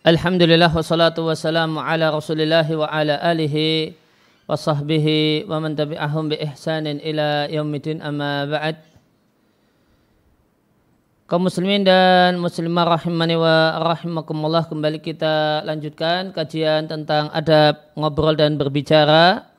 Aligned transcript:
Alhamdulillah 0.00 0.72
wassalatu 0.72 1.28
wassalamu 1.28 1.76
ala 1.76 2.08
rasulillah 2.08 2.64
wa 2.72 2.88
ala 2.88 3.20
alihi 3.20 3.92
wa 4.48 4.56
sahbihi 4.56 5.44
wa 5.44 5.60
man 5.60 5.76
tabi'ahum 5.76 6.32
bi 6.32 6.40
ihsanin 6.40 7.04
ila 7.04 7.44
yaumidin 7.52 8.00
amma 8.00 8.48
ba'd. 8.48 8.80
Kaum 11.28 11.44
muslimin 11.44 11.84
dan 11.84 12.40
muslimah 12.40 12.96
rahimani 12.96 13.36
wa 13.36 13.76
rahimakumullah 13.92 14.72
kembali 14.72 15.04
kita 15.04 15.68
lanjutkan 15.68 16.32
kajian 16.32 16.88
tentang 16.88 17.28
adab 17.36 17.92
ngobrol 17.92 18.32
dan 18.32 18.56
berbicara. 18.56 19.52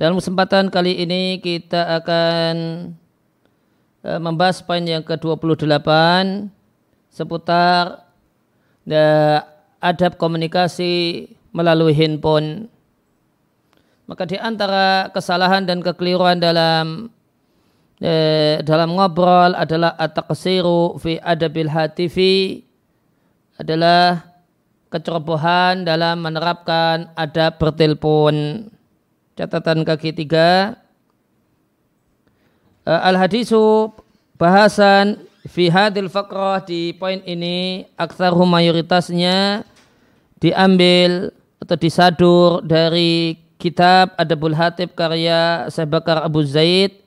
Dalam 0.00 0.16
kesempatan 0.16 0.72
kali 0.72 0.96
ini 0.96 1.44
kita 1.44 2.00
akan 2.00 2.54
eh, 4.00 4.16
membahas 4.16 4.64
poin 4.64 4.80
yang 4.80 5.04
ke-28 5.04 5.92
seputar 7.12 8.01
adab 9.82 10.18
komunikasi 10.18 11.26
melalui 11.52 11.94
handphone. 11.94 12.66
Maka 14.06 14.26
di 14.26 14.36
antara 14.36 15.08
kesalahan 15.14 15.62
dan 15.62 15.78
kekeliruan 15.78 16.42
dalam 16.42 17.08
eh, 18.02 18.58
dalam 18.66 18.98
ngobrol 18.98 19.54
adalah 19.54 19.94
at-taqsiru 19.94 20.98
fi 20.98 21.22
adabil 21.22 21.70
hatifi 21.70 22.66
adalah 23.56 24.26
kecerobohan 24.90 25.86
dalam 25.86 26.18
menerapkan 26.18 27.14
adab 27.14 27.56
bertelepon. 27.62 28.68
Catatan 29.38 29.86
kaki 29.86 30.12
tiga. 30.12 30.76
Eh, 32.82 33.00
al-hadisu 33.06 33.94
bahasan 34.34 35.21
fi 35.46 35.66
hadil 35.66 36.06
faqrah 36.06 36.62
di 36.62 36.94
poin 36.94 37.18
ini 37.26 37.86
aksarhum 37.98 38.46
mayoritasnya 38.46 39.66
diambil 40.38 41.34
atau 41.62 41.76
disadur 41.78 42.48
dari 42.62 43.38
kitab 43.58 44.14
Adabul 44.18 44.58
Hatib 44.58 44.94
karya 44.98 45.70
Syekh 45.70 45.86
Bakar 45.86 46.26
Abu 46.26 46.42
Zaid 46.42 46.98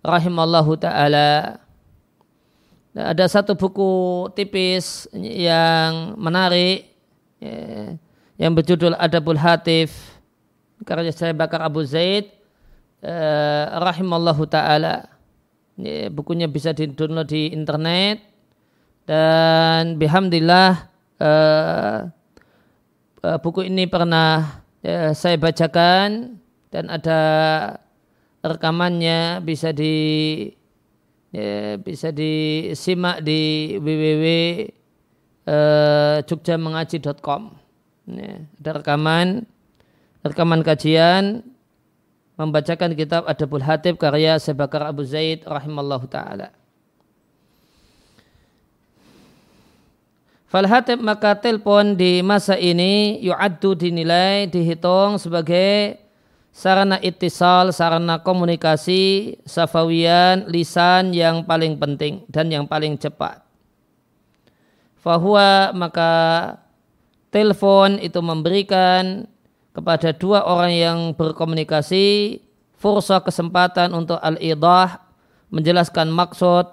rahimallahu 0.00 0.80
taala. 0.80 1.60
Nah, 2.96 3.12
ada 3.12 3.28
satu 3.28 3.52
buku 3.52 4.26
tipis 4.32 5.04
yang 5.12 6.16
menarik 6.16 6.88
ya, 7.36 7.94
yang 8.40 8.56
berjudul 8.56 8.96
Adabul 8.96 9.36
Hatif 9.36 9.92
karya 10.88 11.12
Syekh 11.12 11.36
Bakar 11.36 11.60
Abu 11.60 11.84
Zaid 11.84 12.32
eh, 13.04 13.64
rahimallahu 13.68 14.48
taala 14.48 15.19
Ya, 15.80 16.12
bukunya 16.12 16.46
bisa 16.46 16.76
di-download 16.76 17.28
di 17.28 17.50
internet. 17.52 18.22
Dan 19.08 19.98
bihamdillah 19.98 20.72
uh, 21.18 21.98
uh, 23.24 23.38
buku 23.42 23.66
ini 23.66 23.88
pernah 23.90 24.62
uh, 24.84 25.10
saya 25.16 25.40
bacakan. 25.40 26.38
Dan 26.70 26.86
ada 26.86 27.20
rekamannya 28.46 29.42
bisa 29.42 29.74
di 29.74 30.46
ya, 31.34 31.74
bisa 31.82 32.14
disimak 32.14 33.26
di 33.26 33.74
www 33.82 34.26
ada 38.60 38.70
rekaman 38.76 39.28
rekaman 40.22 40.60
kajian 40.62 41.42
membacakan 42.40 42.96
kitab 42.96 43.28
Adabul 43.28 43.60
Hatib 43.60 44.00
karya 44.00 44.40
Sebakar 44.40 44.88
Abu 44.88 45.04
Zaid 45.04 45.44
rahimallahu 45.44 46.08
taala. 46.08 46.56
Fal 50.50 50.66
hatib 50.66 50.98
maka 50.98 51.38
telepon 51.38 51.94
di 51.94 52.26
masa 52.26 52.58
ini 52.58 53.22
yu'addu 53.22 53.78
dinilai 53.78 54.50
dihitung 54.50 55.14
sebagai 55.14 55.94
sarana 56.50 56.98
itisal, 56.98 57.70
sarana 57.70 58.18
komunikasi, 58.18 59.38
safawian, 59.46 60.50
lisan 60.50 61.14
yang 61.14 61.46
paling 61.46 61.78
penting 61.78 62.26
dan 62.26 62.50
yang 62.50 62.66
paling 62.66 62.98
cepat. 62.98 63.46
Fahuwa 64.98 65.70
maka 65.70 66.12
telepon 67.30 68.02
itu 68.02 68.18
memberikan 68.18 69.30
kepada 69.70 70.10
dua 70.10 70.42
orang 70.46 70.72
yang 70.74 70.98
berkomunikasi 71.14 72.38
fursa 72.80 73.22
kesempatan 73.22 73.92
untuk 73.94 74.18
al-idah 74.18 74.98
menjelaskan 75.52 76.10
maksud 76.10 76.66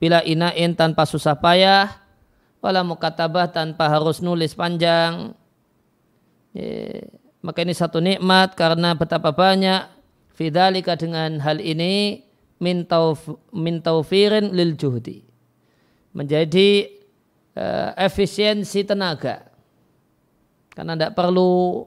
bila 0.00 0.24
inain 0.24 0.72
tanpa 0.72 1.04
susah 1.04 1.36
payah 1.36 2.00
wala 2.60 2.84
mukatabah 2.84 3.50
tanpa 3.50 3.88
harus 3.88 4.20
nulis 4.20 4.52
panjang. 4.52 5.32
Ya, 6.52 7.04
maka 7.40 7.64
ini 7.64 7.72
satu 7.72 7.98
nikmat 8.04 8.52
karena 8.52 8.92
betapa 8.92 9.32
banyak 9.32 9.88
fidalika 10.36 10.96
dengan 10.96 11.40
hal 11.40 11.58
ini 11.60 12.24
min, 12.60 12.84
min 13.56 13.74
taufirin 13.80 14.52
lil 14.52 14.76
juhdi. 14.76 15.24
Menjadi 16.12 16.90
uh, 17.56 17.96
efisiensi 17.96 18.84
tenaga. 18.84 19.48
Karena 20.70 20.94
tidak 20.96 21.16
perlu 21.16 21.86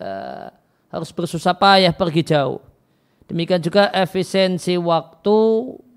uh, 0.00 0.48
harus 0.90 1.10
bersusah 1.10 1.54
payah 1.54 1.90
pergi 1.90 2.22
jauh. 2.22 2.62
Demikian 3.26 3.58
juga 3.58 3.88
efisiensi 3.90 4.76
waktu, 4.76 5.38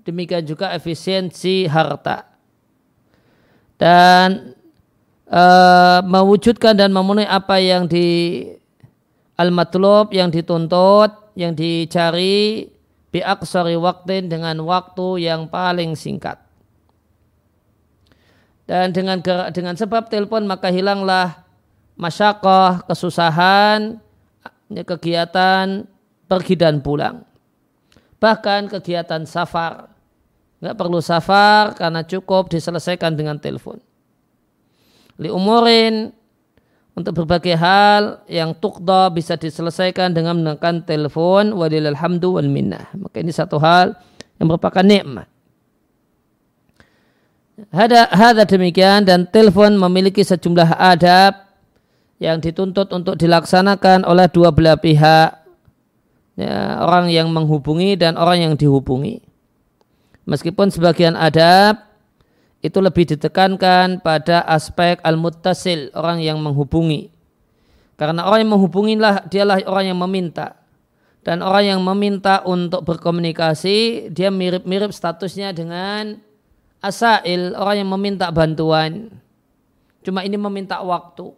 demikian 0.02 0.42
juga 0.42 0.72
efisiensi 0.72 1.68
harta. 1.68 2.24
Dan 3.78 4.58
uh, 5.30 6.00
mewujudkan 6.02 6.74
dan 6.74 6.90
memenuhi 6.90 7.28
apa 7.28 7.62
yang 7.62 7.86
di 7.86 8.42
al-matlub, 9.38 10.10
yang 10.10 10.34
dituntut, 10.34 11.14
yang 11.38 11.54
dicari 11.54 12.66
bi 13.08 13.20
aksari 13.22 13.78
waktin 13.78 14.26
dengan 14.26 14.58
waktu 14.66 15.30
yang 15.30 15.46
paling 15.46 15.94
singkat. 15.94 16.42
Dan 18.68 18.92
dengan 18.92 19.22
dengan 19.48 19.72
sebab 19.78 20.12
telepon 20.12 20.44
maka 20.44 20.68
hilanglah 20.68 21.47
masyakoh, 21.98 22.86
kesusahan, 22.86 23.98
kegiatan 24.70 25.84
pergi 26.30 26.54
dan 26.54 26.78
pulang. 26.80 27.26
Bahkan 28.22 28.70
kegiatan 28.70 29.26
safar. 29.26 29.90
Nggak 30.58 30.74
perlu 30.74 30.98
safar 30.98 31.74
karena 31.78 32.02
cukup 32.02 32.50
diselesaikan 32.50 33.14
dengan 33.14 33.38
telepon. 33.38 33.78
Li 35.18 35.30
umurin 35.30 36.10
untuk 36.98 37.14
berbagai 37.22 37.54
hal 37.54 38.26
yang 38.26 38.58
tukda 38.58 39.10
bisa 39.14 39.38
diselesaikan 39.38 40.10
dengan 40.10 40.34
menggunakan 40.38 40.82
telepon 40.82 41.54
wadilal 41.54 41.94
hamdu 41.94 42.38
wal 42.38 42.50
minnah. 42.50 42.90
Maka 42.98 43.22
ini 43.22 43.30
satu 43.30 43.62
hal 43.62 43.94
yang 44.42 44.50
merupakan 44.50 44.82
nikmat. 44.82 45.30
Hada, 47.74 48.06
hada 48.14 48.46
demikian 48.46 49.02
dan 49.02 49.26
telepon 49.30 49.74
memiliki 49.78 50.22
sejumlah 50.22 50.78
adab 50.78 51.47
yang 52.18 52.42
dituntut 52.42 52.90
untuk 52.90 53.14
dilaksanakan 53.14 54.02
oleh 54.02 54.26
dua 54.30 54.50
belah 54.50 54.78
pihak. 54.78 55.46
Ya, 56.38 56.78
orang 56.78 57.10
yang 57.10 57.34
menghubungi 57.34 57.98
dan 57.98 58.14
orang 58.14 58.46
yang 58.46 58.54
dihubungi. 58.54 59.22
Meskipun 60.22 60.70
sebagian 60.70 61.18
adab 61.18 61.82
itu 62.62 62.78
lebih 62.78 63.10
ditekankan 63.10 64.02
pada 64.02 64.46
aspek 64.46 65.02
al-muttasil 65.02 65.90
orang 65.98 66.22
yang 66.22 66.38
menghubungi. 66.38 67.10
Karena 67.98 68.26
orang 68.26 68.46
yang 68.46 68.52
menghubungilah 68.54 69.14
dialah 69.26 69.58
orang 69.66 69.90
yang 69.90 69.98
meminta. 69.98 70.58
Dan 71.26 71.42
orang 71.42 71.74
yang 71.74 71.80
meminta 71.82 72.46
untuk 72.46 72.86
berkomunikasi 72.86 74.10
dia 74.14 74.30
mirip-mirip 74.30 74.94
statusnya 74.94 75.50
dengan 75.50 76.22
asail 76.78 77.58
orang 77.58 77.82
yang 77.82 77.90
meminta 77.90 78.30
bantuan. 78.30 79.10
Cuma 80.06 80.22
ini 80.22 80.38
meminta 80.38 80.78
waktu 80.78 81.34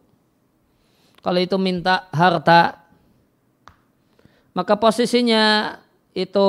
kalau 1.20 1.40
itu 1.40 1.56
minta 1.60 2.08
harta, 2.10 2.80
maka 4.56 4.74
posisinya 4.76 5.76
itu 6.16 6.48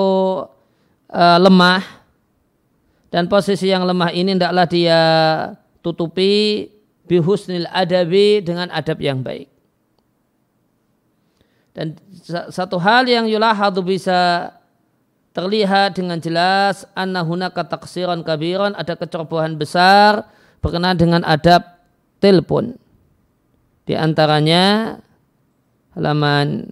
uh, 1.11 1.37
lemah 1.37 1.83
dan 3.11 3.27
posisi 3.27 3.67
yang 3.67 3.83
lemah 3.83 4.15
ini 4.15 4.39
tidaklah 4.39 4.65
dia 4.65 5.01
tutupi 5.83 6.67
bihusnil 7.05 7.67
adabi 7.67 8.39
dengan 8.39 8.71
adab 8.71 8.97
yang 9.03 9.19
baik. 9.19 9.51
Dan 11.71 11.95
satu 12.51 12.75
hal 12.79 13.07
yang 13.07 13.27
yulahadu 13.27 13.79
bisa 13.83 14.51
terlihat 15.31 15.95
dengan 15.95 16.19
jelas 16.19 16.83
anna 16.91 17.23
hunaka 17.23 17.63
taksiran 17.63 18.19
kabiran 18.23 18.75
ada 18.75 18.99
kecerobohan 18.99 19.55
besar 19.55 20.27
berkenaan 20.59 20.99
dengan 20.99 21.23
adab 21.23 21.63
telepon. 22.19 22.80
Di 23.85 23.97
antaranya 23.97 24.97
halaman 25.97 26.69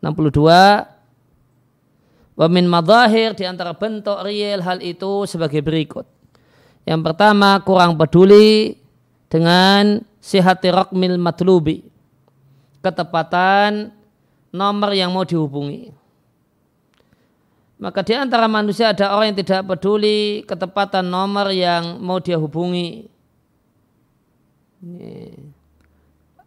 62 0.00 0.92
Wa 2.32 2.48
min 2.48 2.64
madahir 2.64 3.36
di 3.36 3.44
antara 3.44 3.76
bentuk 3.76 4.16
real 4.24 4.64
hal 4.64 4.80
itu 4.80 5.28
sebagai 5.28 5.60
berikut. 5.60 6.08
Yang 6.88 7.00
pertama 7.12 7.60
kurang 7.60 7.94
peduli 8.00 8.80
dengan 9.28 10.00
sihati 10.18 10.72
rokmil 10.72 11.20
matlubi. 11.20 11.84
Ketepatan 12.82 13.94
nomor 14.50 14.90
yang 14.90 15.14
mau 15.14 15.22
dihubungi. 15.22 15.94
Maka 17.78 18.02
di 18.02 18.14
antara 18.14 18.46
manusia 18.46 18.90
ada 18.90 19.14
orang 19.14 19.34
yang 19.34 19.38
tidak 19.42 19.62
peduli 19.66 20.42
ketepatan 20.46 21.06
nomor 21.06 21.50
yang 21.54 21.98
mau 22.02 22.18
dia 22.18 22.38
hubungi. 22.38 23.06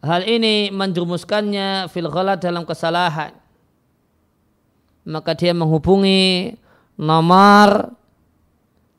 Hal 0.05 0.21
ini 0.29 0.69
menjerumuskannya 0.69 1.89
fil 1.89 2.13
dalam 2.37 2.61
kesalahan. 2.61 3.33
Maka 5.01 5.33
dia 5.33 5.49
menghubungi 5.49 6.53
nomor 6.93 7.97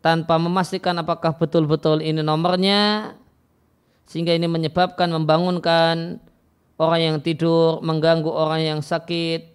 tanpa 0.02 0.34
memastikan 0.38 0.98
apakah 0.98 1.34
betul-betul 1.38 2.02
ini 2.02 2.26
nomornya 2.26 3.14
sehingga 4.06 4.34
ini 4.34 4.46
menyebabkan 4.50 5.10
membangunkan 5.10 6.18
orang 6.78 7.00
yang 7.02 7.16
tidur, 7.22 7.78
mengganggu 7.82 8.30
orang 8.30 8.62
yang 8.62 8.80
sakit 8.82 9.46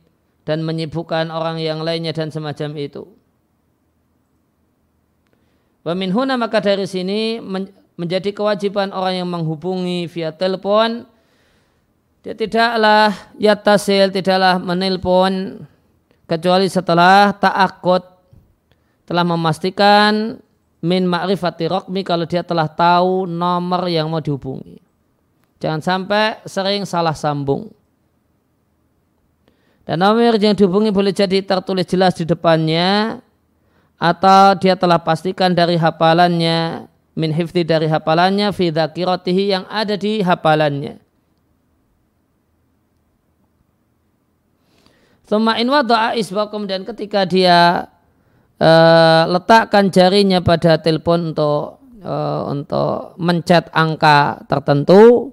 dan 0.47 0.63
menyibukkan 0.63 1.31
orang 1.31 1.59
yang 1.59 1.83
lainnya 1.83 2.15
dan 2.15 2.31
semacam 2.31 2.79
itu. 2.79 3.03
Waminhuna 5.83 6.39
maka 6.39 6.63
dari 6.63 6.87
sini 6.87 7.43
menjadi 7.99 8.31
kewajiban 8.31 8.95
orang 8.95 9.23
yang 9.23 9.29
menghubungi 9.31 10.07
via 10.07 10.31
telepon 10.31 11.11
dia 12.21 12.37
tidaklah 12.37 13.33
yatasil 13.41 14.13
tidaklah 14.13 14.61
menelpon 14.61 15.65
kecuali 16.29 16.69
setelah 16.69 17.33
ta'akut 17.33 18.05
telah 19.09 19.25
memastikan 19.25 20.37
min 20.85 21.03
ma'rifati 21.09 21.65
rokmi 21.65 22.05
kalau 22.05 22.29
dia 22.29 22.45
telah 22.45 22.69
tahu 22.69 23.25
nomor 23.25 23.89
yang 23.89 24.09
mau 24.09 24.21
dihubungi. 24.21 24.81
Jangan 25.61 25.81
sampai 25.81 26.41
sering 26.45 26.89
salah 26.89 27.13
sambung. 27.13 27.69
Dan 29.85 30.01
nomor 30.01 30.37
yang 30.37 30.53
dihubungi 30.53 30.93
boleh 30.93 31.13
jadi 31.13 31.41
tertulis 31.41 31.89
jelas 31.89 32.13
di 32.17 32.25
depannya 32.25 33.21
atau 33.97 34.57
dia 34.57 34.73
telah 34.73 34.97
pastikan 35.01 35.53
dari 35.53 35.77
hafalannya 35.77 36.85
min 37.13 37.29
hifti 37.33 37.61
dari 37.61 37.85
hafalannya 37.85 38.49
fi 38.53 38.73
yang 39.45 39.65
ada 39.69 39.93
di 39.97 40.21
hafalannya. 40.25 41.10
Thumma 45.31 45.55
in 45.63 45.71
wada'a 45.71 46.11
dan 46.67 46.83
ketika 46.83 47.23
dia 47.23 47.87
uh, 48.59 49.23
letakkan 49.31 49.87
jarinya 49.87 50.43
pada 50.43 50.75
telepon 50.75 51.31
untuk 51.31 51.79
uh, 52.03 52.51
untuk 52.51 53.15
mencet 53.15 53.71
angka 53.71 54.43
tertentu 54.51 55.31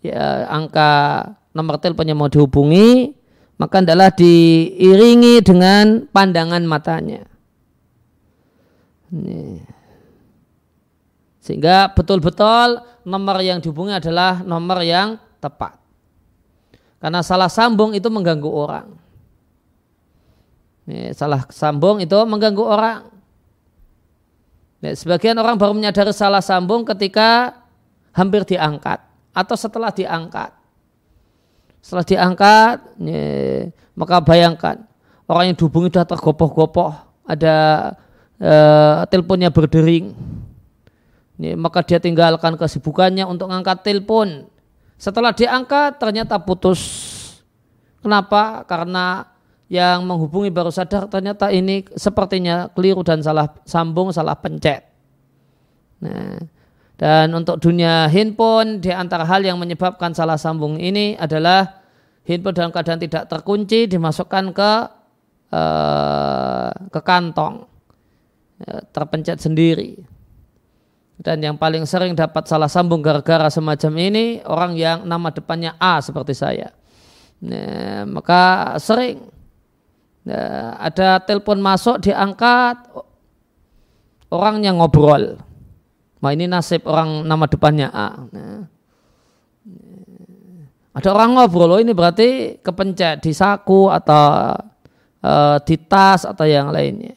ya 0.00 0.48
angka 0.48 1.20
nomor 1.52 1.76
teleponnya 1.76 2.16
mau 2.16 2.32
dihubungi 2.32 3.12
maka 3.60 3.84
adalah 3.84 4.08
diiringi 4.08 5.44
dengan 5.44 6.08
pandangan 6.08 6.64
matanya. 6.64 7.28
Ini. 9.12 9.60
sehingga 11.44 11.92
betul-betul 11.92 12.80
nomor 13.04 13.36
yang 13.44 13.60
dihubungi 13.60 14.00
adalah 14.00 14.40
nomor 14.40 14.80
yang 14.80 15.20
tepat. 15.44 15.76
Karena 17.04 17.20
salah 17.20 17.52
sambung 17.52 17.92
itu 17.92 18.08
mengganggu 18.08 18.48
orang 18.48 19.09
salah 21.14 21.46
sambung 21.50 22.02
itu 22.02 22.16
mengganggu 22.26 22.64
orang. 22.64 22.98
Sebagian 24.80 25.36
orang 25.36 25.60
baru 25.60 25.76
menyadari 25.76 26.10
salah 26.16 26.40
sambung 26.40 26.88
ketika 26.88 27.52
hampir 28.16 28.48
diangkat 28.48 28.98
atau 29.36 29.56
setelah 29.56 29.92
diangkat. 29.92 30.50
Setelah 31.80 32.04
diangkat, 32.04 32.76
maka 33.96 34.16
bayangkan 34.24 34.76
orang 35.30 35.52
yang 35.52 35.56
dihubungi 35.56 35.94
sudah 35.94 36.08
tergopoh-gopoh, 36.08 36.90
ada 37.22 37.56
uh, 38.42 39.06
teleponnya 39.06 39.52
berdering. 39.52 40.10
Maka 41.40 41.80
dia 41.80 41.96
tinggalkan 41.96 42.52
kesibukannya 42.58 43.24
untuk 43.24 43.48
mengangkat 43.48 43.80
telepon. 43.80 44.44
Setelah 45.00 45.32
diangkat 45.32 45.96
ternyata 45.96 46.36
putus. 46.36 46.80
Kenapa? 48.04 48.60
Karena 48.68 49.24
yang 49.70 50.02
menghubungi 50.02 50.50
baru 50.50 50.74
sadar 50.74 51.06
ternyata 51.06 51.54
ini 51.54 51.86
sepertinya 51.94 52.66
keliru 52.74 53.06
dan 53.06 53.22
salah 53.22 53.54
sambung, 53.62 54.10
salah 54.10 54.34
pencet. 54.34 54.82
Nah, 56.02 56.42
dan 56.98 57.30
untuk 57.32 57.62
dunia 57.62 58.10
handphone 58.10 58.82
di 58.82 58.90
antara 58.90 59.22
hal 59.22 59.46
yang 59.46 59.56
menyebabkan 59.62 60.10
salah 60.10 60.34
sambung 60.34 60.74
ini 60.76 61.14
adalah 61.14 61.86
handphone 62.26 62.52
dalam 62.58 62.74
keadaan 62.74 62.98
tidak 62.98 63.30
terkunci 63.30 63.86
dimasukkan 63.86 64.44
ke 64.50 64.72
uh, 65.54 66.70
ke 66.90 67.00
kantong 67.06 67.64
ya, 68.66 68.82
terpencet 68.90 69.38
sendiri. 69.38 70.02
Dan 71.20 71.46
yang 71.46 71.54
paling 71.54 71.86
sering 71.86 72.18
dapat 72.18 72.48
salah 72.50 72.66
sambung 72.66 73.04
gara-gara 73.04 73.46
semacam 73.52 73.92
ini 74.02 74.42
orang 74.50 74.74
yang 74.74 75.06
nama 75.06 75.30
depannya 75.30 75.78
A 75.78 76.02
seperti 76.02 76.34
saya. 76.34 76.74
Nah, 77.38 78.02
maka 78.08 78.74
sering 78.82 79.39
Ya, 80.24 80.76
ada 80.76 81.16
telepon 81.24 81.64
masuk 81.64 82.04
diangkat 82.04 82.76
orangnya 84.28 84.76
ngobrol. 84.76 85.40
Wah 86.20 86.32
ini 86.36 86.44
nasib 86.44 86.84
orang 86.84 87.24
nama 87.24 87.48
depannya 87.48 87.88
A. 87.88 88.08
Nah. 88.28 88.68
Ada 90.90 91.14
orang 91.14 91.38
ngobrol, 91.38 91.78
oh 91.78 91.80
ini 91.80 91.94
berarti 91.94 92.58
kepencet 92.60 93.22
di 93.22 93.30
saku 93.30 93.88
atau 93.88 94.52
uh, 95.22 95.56
di 95.62 95.78
tas 95.80 96.26
atau 96.26 96.44
yang 96.44 96.68
lainnya. 96.74 97.14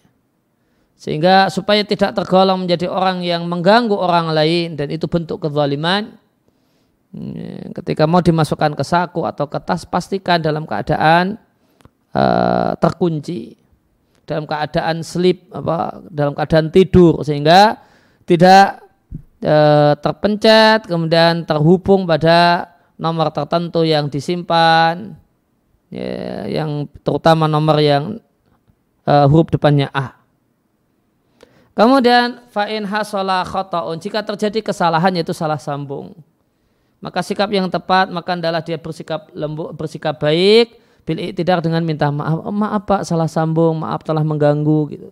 Sehingga 0.96 1.52
supaya 1.52 1.84
tidak 1.84 2.16
tergolong 2.16 2.64
menjadi 2.64 2.88
orang 2.88 3.26
yang 3.26 3.44
mengganggu 3.44 3.92
orang 3.92 4.32
lain 4.32 4.80
dan 4.80 4.88
itu 4.88 5.10
bentuk 5.10 5.44
kezaliman. 5.44 6.16
Ya, 7.12 7.68
ketika 7.82 8.08
mau 8.08 8.24
dimasukkan 8.24 8.78
ke 8.78 8.86
saku 8.88 9.28
atau 9.28 9.50
ke 9.52 9.60
tas 9.60 9.84
pastikan 9.84 10.40
dalam 10.40 10.64
keadaan 10.64 11.36
uh, 12.14 12.72
terkunci 12.78 13.58
dalam 14.24 14.48
keadaan 14.48 15.04
sleep 15.04 15.52
apa 15.52 16.00
dalam 16.08 16.32
keadaan 16.32 16.72
tidur 16.72 17.20
sehingga 17.28 17.76
tidak 18.24 18.80
uh, 19.44 19.94
terpencet 20.00 20.88
kemudian 20.88 21.44
terhubung 21.44 22.08
pada 22.08 22.72
nomor 22.96 23.34
tertentu 23.36 23.84
yang 23.84 24.08
disimpan 24.08 25.18
ya, 25.92 26.48
yang 26.48 26.88
terutama 27.04 27.52
nomor 27.52 27.84
yang 27.84 28.24
uh, 29.04 29.26
huruf 29.28 29.52
depannya 29.52 29.92
A. 29.92 30.16
Kemudian 31.74 32.46
fa'in 32.54 32.86
hasola 32.86 33.42
khotoun 33.42 33.98
jika 33.98 34.22
terjadi 34.22 34.62
kesalahan 34.62 35.10
yaitu 35.18 35.34
salah 35.34 35.58
sambung 35.58 36.14
maka 37.04 37.20
sikap 37.20 37.52
yang 37.52 37.68
tepat 37.68 38.08
maka 38.08 38.40
adalah 38.40 38.64
dia 38.64 38.80
bersikap 38.80 39.28
lembut 39.36 39.76
bersikap 39.76 40.16
baik 40.22 40.80
bil 41.04 41.20
tidak 41.36 41.64
dengan 41.64 41.84
minta 41.84 42.08
maaf. 42.10 42.48
Oh, 42.48 42.56
maaf 42.56 42.88
pak 42.88 43.02
salah 43.04 43.28
sambung 43.28 43.80
maaf 43.80 44.04
telah 44.04 44.24
mengganggu 44.24 44.80
gitu. 44.92 45.10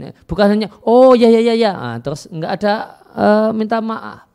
Ya, 0.00 0.16
bukan 0.24 0.46
hanya 0.56 0.68
oh 0.84 1.12
ya 1.12 1.28
ya 1.28 1.40
ya 1.40 1.54
ya. 1.56 1.72
Nah, 1.76 1.98
terus 2.00 2.24
nggak 2.28 2.52
ada 2.60 2.74
uh, 3.12 3.50
minta 3.52 3.80
maaf. 3.80 4.28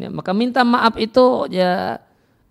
Ya, 0.00 0.10
maka 0.10 0.34
minta 0.34 0.66
maaf 0.66 0.98
itu 0.98 1.46
ya 1.54 2.02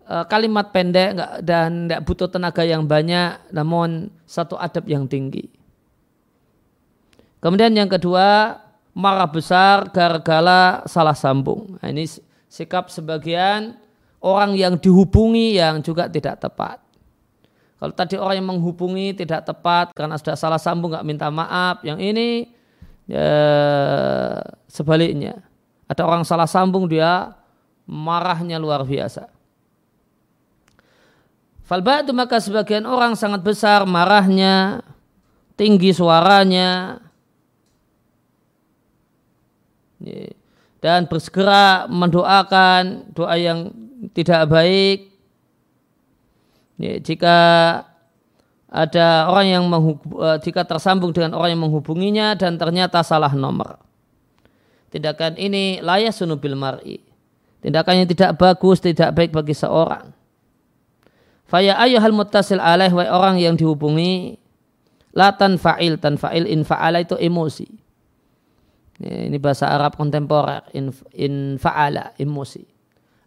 uh, 0.08 0.26
kalimat 0.32 0.72
pendek 0.72 1.20
nggak 1.20 1.34
dan 1.44 1.90
nggak 1.90 2.02
butuh 2.08 2.32
tenaga 2.32 2.64
yang 2.64 2.88
banyak 2.88 3.52
namun 3.52 4.08
satu 4.24 4.56
adab 4.56 4.88
yang 4.88 5.04
tinggi. 5.10 5.52
Kemudian 7.42 7.74
yang 7.74 7.90
kedua 7.90 8.56
marah 8.94 9.28
besar 9.28 9.90
gara-gara 9.90 10.86
salah 10.86 11.18
sambung. 11.18 11.76
Nah, 11.82 11.90
ini 11.90 12.06
sikap 12.52 12.92
sebagian 12.92 13.80
orang 14.20 14.60
yang 14.60 14.76
dihubungi 14.76 15.56
yang 15.56 15.80
juga 15.80 16.12
tidak 16.12 16.44
tepat. 16.44 16.84
Kalau 17.80 17.96
tadi 17.96 18.20
orang 18.20 18.44
yang 18.44 18.50
menghubungi 18.52 19.16
tidak 19.16 19.48
tepat 19.48 19.96
karena 19.96 20.20
sudah 20.20 20.36
salah 20.36 20.60
sambung 20.60 20.92
nggak 20.92 21.08
minta 21.08 21.32
maaf, 21.32 21.82
yang 21.82 21.98
ini 21.98 22.52
ya, 23.08 23.32
sebaliknya. 24.68 25.42
Ada 25.88 26.04
orang 26.04 26.28
salah 26.28 26.46
sambung 26.46 26.86
dia 26.86 27.34
marahnya 27.88 28.60
luar 28.62 28.84
biasa. 28.86 29.32
Falba'du 31.66 32.12
maka 32.12 32.38
sebagian 32.44 32.84
orang 32.84 33.16
sangat 33.16 33.42
besar 33.42 33.88
marahnya, 33.88 34.84
tinggi 35.56 35.96
suaranya. 35.96 37.00
Yeah 40.04 40.41
dan 40.82 41.06
bersegera 41.06 41.86
mendoakan 41.86 43.14
doa 43.14 43.38
yang 43.38 43.70
tidak 44.18 44.50
baik. 44.50 45.14
Ya, 46.82 46.98
jika 46.98 47.38
ada 48.72 49.30
orang 49.30 49.48
yang 49.48 49.64
uh, 49.70 50.40
jika 50.42 50.66
tersambung 50.66 51.14
dengan 51.14 51.38
orang 51.38 51.54
yang 51.54 51.62
menghubunginya 51.62 52.34
dan 52.34 52.58
ternyata 52.58 53.06
salah 53.06 53.32
nomor. 53.32 53.78
Tindakan 54.90 55.40
ini 55.40 55.80
layak 55.80 56.12
sunubil 56.12 56.58
mar'i. 56.58 57.00
Tindakan 57.62 58.04
yang 58.04 58.10
tidak 58.10 58.36
bagus, 58.42 58.82
tidak 58.82 59.14
baik 59.14 59.32
bagi 59.32 59.54
seorang. 59.54 60.12
Faya 61.52 61.78
ayuhal 61.78 62.16
mutasil 62.16 62.64
alaih 62.64 62.90
wa 62.96 63.04
orang 63.12 63.36
yang 63.38 63.60
dihubungi 63.60 64.40
la 65.12 65.36
tanfa'il 65.36 66.00
tanfa'il 66.00 66.48
infa'ala 66.48 67.04
itu 67.04 67.20
emosi. 67.20 67.81
Ini 69.02 69.38
bahasa 69.42 69.66
Arab 69.74 69.98
kontemporer 69.98 70.62
in, 70.78 70.94
in 71.18 71.58
fa'ala 71.58 72.14
emosi. 72.22 72.62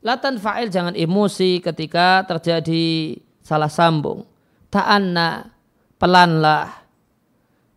La 0.06 0.22
tanfa'il 0.22 0.70
jangan 0.70 0.94
emosi 0.94 1.58
ketika 1.58 2.22
terjadi 2.30 3.18
salah 3.42 3.72
sambung. 3.72 4.22
Ta'anna 4.70 5.50
pelanlah. 5.98 6.86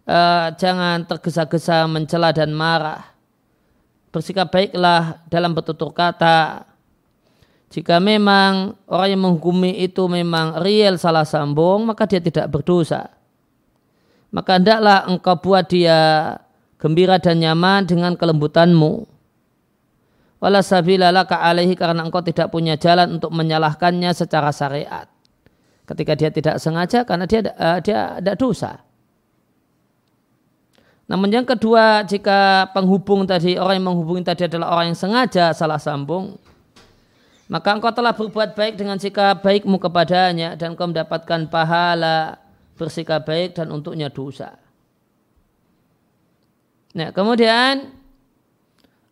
Uh, 0.08 0.56
jangan 0.56 1.04
tergesa-gesa 1.04 1.84
mencela 1.84 2.32
dan 2.32 2.56
marah 2.56 3.18
bersikap 4.18 4.50
baiklah 4.50 5.22
dalam 5.30 5.54
bertutur 5.54 5.94
kata. 5.94 6.66
Jika 7.68 8.00
memang 8.00 8.80
orang 8.90 9.10
yang 9.14 9.22
menghukumi 9.28 9.84
itu 9.84 10.08
memang 10.08 10.64
real 10.64 10.96
salah 10.96 11.28
sambung, 11.28 11.86
maka 11.86 12.08
dia 12.08 12.24
tidak 12.24 12.48
berdosa. 12.50 13.12
Maka 14.32 14.58
hendaklah 14.58 15.06
engkau 15.06 15.36
buat 15.38 15.68
dia 15.70 16.00
gembira 16.78 17.18
dan 17.18 17.42
nyaman 17.42 17.86
dengan 17.86 18.14
kelembutanmu. 18.14 19.06
Wala 20.38 20.62
sabila 20.62 21.10
laka 21.10 21.42
alaihi 21.42 21.74
karena 21.74 22.06
engkau 22.06 22.22
tidak 22.22 22.54
punya 22.54 22.78
jalan 22.78 23.18
untuk 23.18 23.34
menyalahkannya 23.34 24.14
secara 24.14 24.54
syariat. 24.54 25.10
Ketika 25.90 26.14
dia 26.14 26.30
tidak 26.30 26.62
sengaja 26.62 27.02
karena 27.08 27.26
dia 27.26 27.42
uh, 27.58 27.82
dia 27.82 28.22
tidak 28.22 28.38
dosa. 28.38 28.86
Namun 31.08 31.32
yang 31.32 31.48
kedua, 31.48 32.04
jika 32.04 32.68
penghubung 32.76 33.24
tadi, 33.24 33.56
orang 33.56 33.80
yang 33.80 33.96
menghubungi 33.96 34.28
tadi 34.28 34.44
adalah 34.44 34.76
orang 34.76 34.92
yang 34.92 35.00
sengaja 35.00 35.56
salah 35.56 35.80
sambung, 35.80 36.36
maka 37.48 37.72
engkau 37.72 37.96
telah 37.96 38.12
berbuat 38.12 38.60
baik 38.60 38.76
dengan 38.76 39.00
sikap 39.00 39.40
baikmu 39.40 39.80
kepadanya 39.80 40.60
dan 40.60 40.76
engkau 40.76 40.92
mendapatkan 40.92 41.48
pahala 41.48 42.36
bersikap 42.76 43.24
baik 43.24 43.56
dan 43.56 43.72
untuknya 43.72 44.12
dosa. 44.12 44.67
Nah, 46.98 47.14
kemudian 47.14 47.94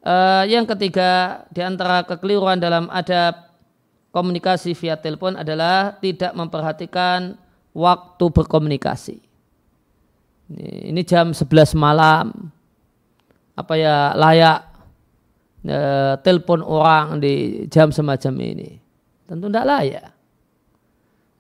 uh, 0.02 0.44
yang 0.50 0.66
ketiga 0.66 1.46
di 1.54 1.62
antara 1.62 2.02
kekeliruan 2.02 2.58
dalam 2.58 2.90
adab 2.90 3.46
komunikasi 4.10 4.74
via 4.74 4.98
telepon 4.98 5.38
adalah 5.38 5.94
tidak 6.02 6.34
memperhatikan 6.34 7.38
waktu 7.76 8.26
berkomunikasi. 8.32 9.20
Ini 10.56 11.02
jam 11.04 11.36
11 11.36 11.76
malam. 11.76 12.32
Apa 13.60 13.76
ya 13.76 14.16
layak 14.16 14.60
e, 15.64 15.80
telepon 16.24 16.64
orang 16.64 17.20
di 17.20 17.66
jam 17.68 17.92
semacam 17.92 18.34
ini? 18.40 18.80
Tentu 19.26 19.52
tidak 19.52 19.66
layak. 19.68 20.08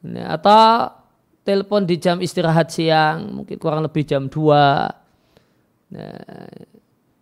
Ini, 0.03 0.21
atau 0.25 0.89
telepon 1.45 1.85
di 1.85 1.95
jam 2.01 2.17
istirahat 2.19 2.73
siang, 2.73 3.39
mungkin 3.39 3.55
kurang 3.61 3.85
lebih 3.85 4.03
jam 4.03 4.25
2. 4.27 5.04
Nah, 5.91 6.49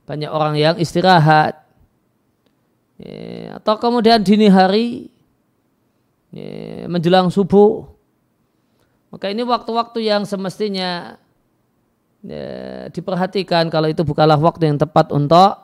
banyak 0.07 0.31
orang 0.31 0.55
yang 0.59 0.75
istirahat. 0.79 1.59
Ya, 2.99 3.57
atau 3.59 3.75
kemudian 3.81 4.21
dini 4.21 4.47
hari 4.47 5.09
ya, 6.31 6.85
menjelang 6.87 7.27
subuh. 7.33 7.89
Maka 9.13 9.29
ini 9.29 9.45
waktu-waktu 9.45 10.09
yang 10.09 10.23
semestinya 10.25 11.21
ya, 12.25 12.45
diperhatikan 12.89 13.69
kalau 13.69 13.89
itu 13.91 14.01
bukanlah 14.01 14.39
waktu 14.39 14.73
yang 14.73 14.79
tepat 14.79 15.13
untuk 15.13 15.63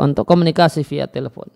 untuk 0.00 0.24
komunikasi 0.26 0.82
via 0.82 1.06
telepon. 1.06 1.46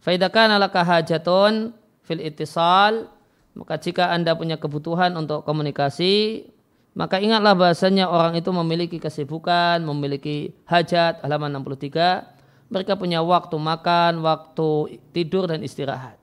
Faidakan 0.00 0.56
ala 0.56 0.72
hajatun 0.72 1.76
fil 2.06 2.22
itisal 2.24 3.12
maka 3.52 3.76
jika 3.76 4.14
anda 4.14 4.32
punya 4.32 4.56
kebutuhan 4.56 5.12
untuk 5.18 5.44
komunikasi 5.44 6.46
maka 6.94 7.22
ingatlah 7.22 7.54
bahasanya 7.54 8.10
orang 8.10 8.34
itu 8.34 8.50
memiliki 8.50 8.98
kesibukan, 8.98 9.78
memiliki 9.82 10.50
hajat 10.66 11.22
halaman 11.22 11.62
63 11.62 12.40
mereka 12.70 12.94
punya 12.94 13.18
waktu 13.20 13.58
makan, 13.58 14.22
waktu 14.22 15.02
tidur 15.10 15.50
dan 15.50 15.60
istirahat. 15.66 16.14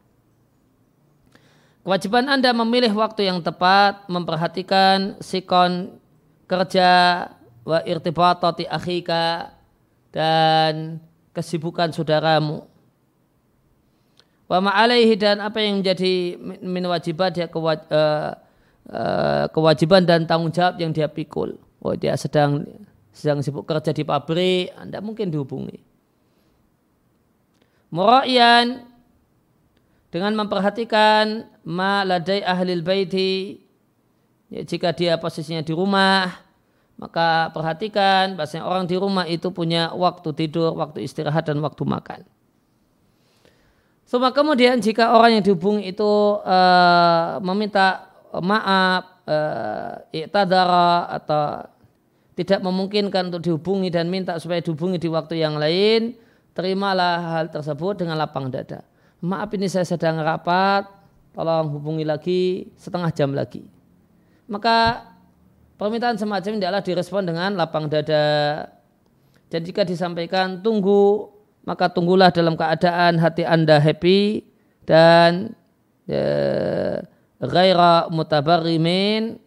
Kewajiban 1.83 2.27
Anda 2.31 2.55
memilih 2.55 2.95
waktu 2.95 3.27
yang 3.27 3.43
tepat, 3.43 4.07
memperhatikan 4.07 5.19
sikon 5.19 5.99
kerja 6.47 6.91
wa 7.67 7.79
irtibatati 7.83 8.63
akhika 8.67 9.51
dan 10.11 11.03
kesibukan 11.35 11.91
saudaramu. 11.91 12.63
Wa 14.47 14.63
ma'alaihi 14.63 15.19
dan 15.19 15.43
apa 15.43 15.59
yang 15.59 15.83
menjadi 15.83 16.39
min 16.63 16.83
wajibat 16.87 17.35
dia 17.35 17.51
eh, 17.51 18.31
eh, 18.87 19.45
kewajiban 19.51 20.07
dan 20.07 20.23
tanggung 20.25 20.51
jawab 20.51 20.79
yang 20.79 20.95
dia 20.95 21.11
pikul. 21.11 21.59
Oh 21.83 21.93
dia 21.93 22.15
sedang 22.17 22.65
sedang 23.13 23.41
sibuk 23.41 23.65
kerja 23.65 23.93
di 23.93 24.03
pabrik, 24.05 24.73
Anda 24.77 25.01
mungkin 25.01 25.33
dihubungi. 25.33 25.81
Mura'ian 27.93 28.83
dengan 30.11 30.35
memperhatikan 30.35 31.47
ma 31.63 32.03
ladai 32.03 32.43
baiti 32.83 33.63
ya, 34.51 34.63
jika 34.63 34.91
dia 34.91 35.15
posisinya 35.19 35.63
di 35.63 35.71
rumah 35.71 36.47
maka 36.97 37.53
perhatikan 37.53 38.33
bahasanya 38.33 38.65
orang 38.65 38.89
di 38.89 38.97
rumah 38.97 39.29
itu 39.29 39.53
punya 39.53 39.93
waktu 39.93 40.33
tidur, 40.33 40.73
waktu 40.73 41.05
istirahat 41.05 41.45
dan 41.45 41.61
waktu 41.61 41.85
makan. 41.85 42.25
Semua 44.07 44.33
kemudian 44.33 44.81
jika 44.81 45.13
orang 45.13 45.37
yang 45.39 45.43
dihubungi 45.45 45.93
itu 45.93 46.11
uh, 46.41 47.37
meminta 47.43 48.06
maaf, 48.43 49.23
uh, 49.27 50.03
atau 51.17 51.43
tidak 52.37 52.59
memungkinkan 52.61 53.33
untuk 53.33 53.41
dihubungi 53.41 53.89
dan 53.89 54.07
minta 54.11 54.37
supaya 54.37 54.61
dihubungi 54.61 55.01
di 55.01 55.09
waktu 55.09 55.41
yang 55.41 55.57
lain, 55.57 56.13
terimalah 56.53 57.37
hal 57.37 57.45
tersebut 57.49 58.05
dengan 58.05 58.19
lapang 58.19 58.49
dada 58.53 58.85
maaf 59.21 59.49
ini 59.53 59.65
saya 59.69 59.85
sedang 59.87 60.21
rapat, 60.21 60.85
tolong 61.33 61.73
hubungi 61.73 62.05
lagi 62.05 62.69
setengah 62.77 63.09
jam 63.13 63.33
lagi. 63.33 63.65
Maka 64.47 65.09
permintaan 65.75 66.17
semacam 66.21 66.51
ini 66.57 66.61
adalah 66.63 66.83
direspon 66.85 67.23
dengan 67.25 67.57
lapang 67.57 67.89
dada. 67.89 68.67
Dan 69.47 69.63
jika 69.63 69.87
disampaikan 69.87 70.59
tunggu, 70.59 71.31
maka 71.63 71.87
tunggulah 71.87 72.31
dalam 72.31 72.59
keadaan 72.59 73.15
hati 73.19 73.47
Anda 73.47 73.79
happy 73.79 74.43
dan 74.83 75.55
ya, 76.07 76.27
gaira 77.41 78.09
mutabarimin 78.09 79.37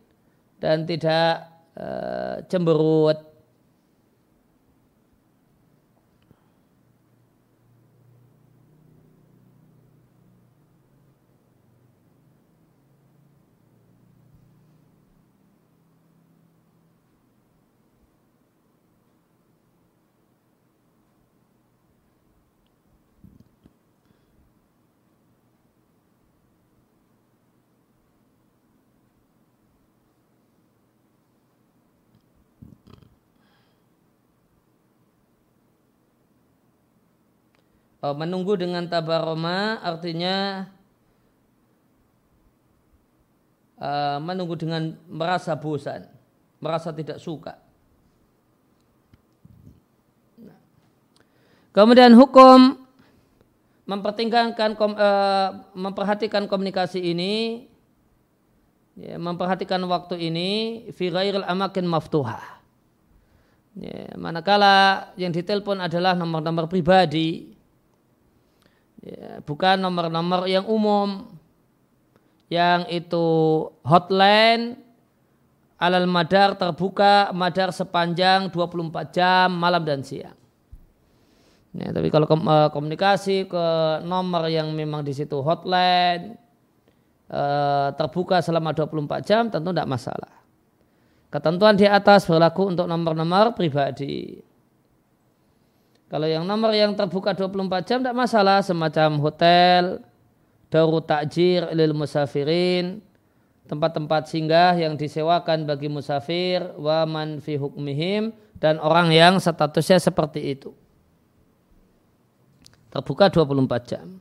dan 0.62 0.86
tidak 0.86 1.48
uh, 1.74 2.42
cemberut 2.46 3.29
menunggu 38.00 38.56
dengan 38.56 38.88
tabaroma 38.88 39.76
artinya 39.84 40.64
uh, 43.80 44.16
menunggu 44.20 44.56
dengan 44.56 44.96
merasa 45.08 45.52
bosan, 45.56 46.08
merasa 46.60 46.92
tidak 46.96 47.20
suka. 47.20 47.60
Nah. 50.40 50.56
Kemudian 51.76 52.16
hukum 52.16 52.88
uh, 53.88 55.48
memperhatikan 55.74 56.48
komunikasi 56.48 57.04
ini 57.04 57.66
ya, 58.96 59.20
memperhatikan 59.20 59.82
waktu 59.88 60.30
ini 60.30 60.50
fi 60.96 61.12
ghairil 61.12 61.44
amakin 61.44 61.84
maftuhah. 61.84 62.60
Ya, 63.78 64.18
manakala 64.18 65.08
yang 65.14 65.30
ditelepon 65.30 65.78
adalah 65.78 66.18
nomor-nomor 66.18 66.66
pribadi, 66.66 67.54
ya, 69.04 69.40
bukan 69.44 69.80
nomor-nomor 69.80 70.48
yang 70.48 70.64
umum 70.68 71.28
yang 72.50 72.84
itu 72.90 73.26
hotline 73.86 74.80
alal 75.80 76.04
madar 76.04 76.58
terbuka 76.58 77.32
madar 77.32 77.72
sepanjang 77.72 78.52
24 78.52 79.16
jam 79.16 79.48
malam 79.48 79.80
dan 79.86 80.04
siang. 80.04 80.36
Ya, 81.70 81.94
tapi 81.94 82.10
kalau 82.10 82.26
eh, 82.26 82.68
komunikasi 82.74 83.46
ke 83.46 83.66
nomor 84.02 84.50
yang 84.50 84.74
memang 84.74 85.06
di 85.06 85.14
situ 85.14 85.38
hotline 85.38 86.34
eh, 87.30 87.88
terbuka 87.94 88.42
selama 88.42 88.74
24 88.74 89.22
jam 89.22 89.46
tentu 89.48 89.70
tidak 89.70 89.86
masalah. 89.86 90.34
Ketentuan 91.30 91.78
di 91.78 91.86
atas 91.86 92.26
berlaku 92.26 92.74
untuk 92.74 92.90
nomor-nomor 92.90 93.54
pribadi. 93.54 94.42
Kalau 96.10 96.26
yang 96.26 96.42
nomor 96.42 96.74
yang 96.74 96.98
terbuka 96.98 97.30
24 97.38 97.86
jam 97.86 98.02
tidak 98.02 98.18
masalah 98.18 98.58
semacam 98.66 99.22
hotel, 99.22 100.02
darut 100.66 101.06
takjir 101.06 101.70
lil 101.70 101.94
musafirin, 101.94 102.98
tempat-tempat 103.70 104.26
singgah 104.26 104.74
yang 104.74 104.98
disewakan 104.98 105.62
bagi 105.62 105.86
musafir 105.86 106.74
wa 106.74 107.06
man 107.06 107.38
fi 107.38 107.54
hukmihim 107.54 108.34
dan 108.58 108.82
orang 108.82 109.14
yang 109.14 109.38
statusnya 109.38 110.02
seperti 110.02 110.58
itu. 110.58 110.74
Terbuka 112.90 113.30
24 113.30 113.86
jam. 113.86 114.18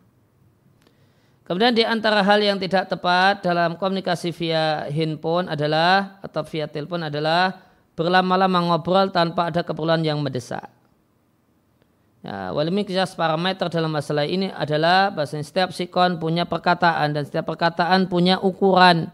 Kemudian 1.50 1.74
di 1.74 1.82
antara 1.82 2.22
hal 2.22 2.38
yang 2.38 2.62
tidak 2.62 2.86
tepat 2.86 3.42
dalam 3.42 3.74
komunikasi 3.74 4.30
via 4.30 4.86
handphone 4.94 5.50
adalah 5.50 6.22
atau 6.22 6.46
via 6.46 6.70
telepon 6.70 7.10
adalah 7.10 7.66
berlama-lama 7.98 8.70
ngobrol 8.70 9.10
tanpa 9.10 9.50
ada 9.50 9.66
keperluan 9.66 10.06
yang 10.06 10.22
mendesak. 10.22 10.79
Ya, 12.20 12.52
walimikjas 12.52 13.16
parameter 13.16 13.72
dalam 13.72 13.96
masalah 13.96 14.28
ini 14.28 14.52
adalah 14.52 15.08
bahasa 15.08 15.40
setiap 15.40 15.72
sikon 15.72 16.20
punya 16.20 16.44
perkataan 16.44 17.16
dan 17.16 17.24
setiap 17.24 17.48
perkataan 17.48 18.12
punya 18.12 18.44
ukuran 18.44 19.08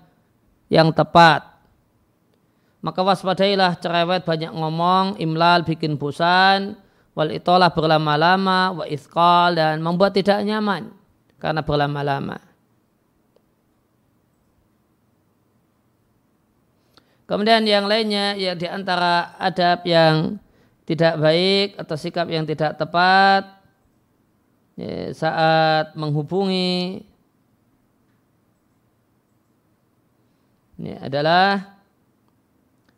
yang 0.73 0.89
tepat. 0.89 1.45
Maka 2.81 3.01
waspadailah 3.05 3.77
cerewet 3.77 4.25
banyak 4.25 4.49
ngomong, 4.49 5.21
imlal 5.21 5.61
bikin 5.65 6.01
bosan, 6.01 6.77
wal 7.13 7.29
itolah 7.29 7.69
berlama-lama, 7.69 8.73
wa 8.73 8.85
iskal 8.89 9.53
dan 9.53 9.85
membuat 9.85 10.17
tidak 10.17 10.41
nyaman 10.41 10.89
karena 11.37 11.61
berlama-lama. 11.61 12.37
Kemudian 17.25 17.65
yang 17.65 17.89
lainnya 17.89 18.37
yang 18.37 18.53
di 18.53 18.69
antara 18.69 19.33
adab 19.41 19.81
yang 19.81 20.37
tidak 20.85 21.17
baik 21.17 21.67
atau 21.81 21.95
sikap 21.97 22.29
yang 22.29 22.45
tidak 22.45 22.77
tepat 22.77 23.49
ya, 24.77 25.11
saat 25.13 25.97
menghubungi 25.97 27.01
ini 30.77 30.93
adalah 31.01 31.77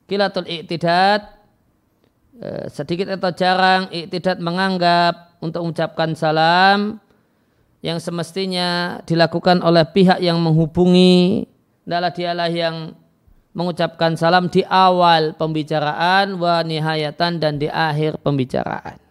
kilatul 0.08 0.48
iktidat 0.48 1.32
eh, 2.44 2.66
sedikit 2.68 3.16
atau 3.16 3.32
jarang 3.32 3.88
iktidat 3.92 4.40
menganggap 4.44 5.40
untuk 5.40 5.64
mengucapkan 5.64 6.12
salam 6.18 7.00
yang 7.86 8.02
semestinya 8.02 9.00
dilakukan 9.06 9.62
oleh 9.62 9.86
pihak 9.86 10.18
yang 10.20 10.42
menghubungi. 10.42 11.46
Adalah 11.88 12.12
dialah 12.12 12.50
yang 12.52 12.98
mengucapkan 13.58 14.14
salam 14.14 14.54
di 14.54 14.62
awal 14.70 15.34
pembicaraan 15.34 16.38
wa 16.38 16.62
nihayatan 16.62 17.42
dan 17.42 17.58
di 17.58 17.66
akhir 17.66 18.22
pembicaraan. 18.22 19.02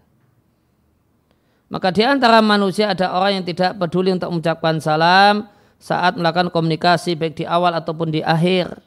Maka 1.66 1.90
di 1.90 2.06
antara 2.06 2.38
manusia 2.38 2.94
ada 2.94 3.10
orang 3.10 3.42
yang 3.42 3.46
tidak 3.50 3.74
peduli 3.74 4.14
untuk 4.14 4.30
mengucapkan 4.30 4.78
salam 4.78 5.50
saat 5.82 6.14
melakukan 6.14 6.54
komunikasi 6.54 7.18
baik 7.18 7.42
di 7.42 7.44
awal 7.44 7.74
ataupun 7.74 8.14
di 8.14 8.22
akhir. 8.22 8.78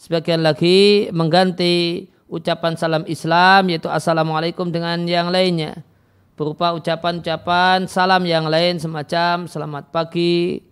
Sebagian 0.00 0.40
lagi 0.40 1.12
mengganti 1.12 2.08
ucapan 2.32 2.80
salam 2.80 3.04
Islam 3.04 3.68
yaitu 3.68 3.92
Assalamualaikum 3.92 4.72
dengan 4.72 4.96
yang 5.04 5.28
lainnya 5.28 5.84
berupa 6.40 6.72
ucapan-ucapan 6.72 7.84
salam 7.84 8.24
yang 8.24 8.48
lain 8.48 8.80
semacam 8.80 9.44
selamat 9.44 9.92
pagi 9.92 10.64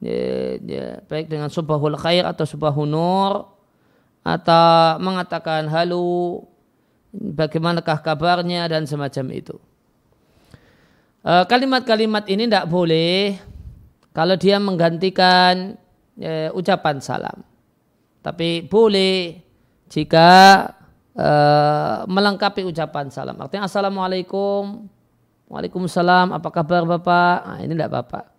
ya, 0.00 0.56
ya, 0.60 0.86
baik 1.06 1.30
dengan 1.30 1.48
subahul 1.52 1.96
khair 1.96 2.26
atau 2.26 2.44
subahul 2.48 2.88
nur 2.88 3.46
atau 4.20 5.00
mengatakan 5.00 5.64
halo 5.70 6.44
bagaimanakah 7.12 8.04
kabarnya? 8.04 8.68
dan 8.68 8.84
semacam 8.84 9.26
itu. 9.32 9.56
E, 11.24 11.32
kalimat-kalimat 11.48 12.28
ini 12.28 12.44
tidak 12.44 12.68
boleh 12.68 13.40
kalau 14.12 14.36
dia 14.36 14.60
menggantikan 14.60 15.78
ya, 16.18 16.52
ucapan 16.52 16.98
salam. 17.00 17.40
Tapi 18.20 18.68
boleh 18.68 19.40
jika 19.88 20.28
uh, 21.16 22.06
melengkapi 22.06 22.62
ucapan 22.68 23.08
salam. 23.10 23.36
Artinya 23.40 23.66
assalamualaikum. 23.66 24.86
Waalaikumsalam, 25.50 26.30
apa 26.30 26.46
kabar 26.54 26.86
Bapak? 26.86 27.36
Nah, 27.42 27.58
ini 27.66 27.74
tidak 27.74 27.90
Bapak. 27.90 28.29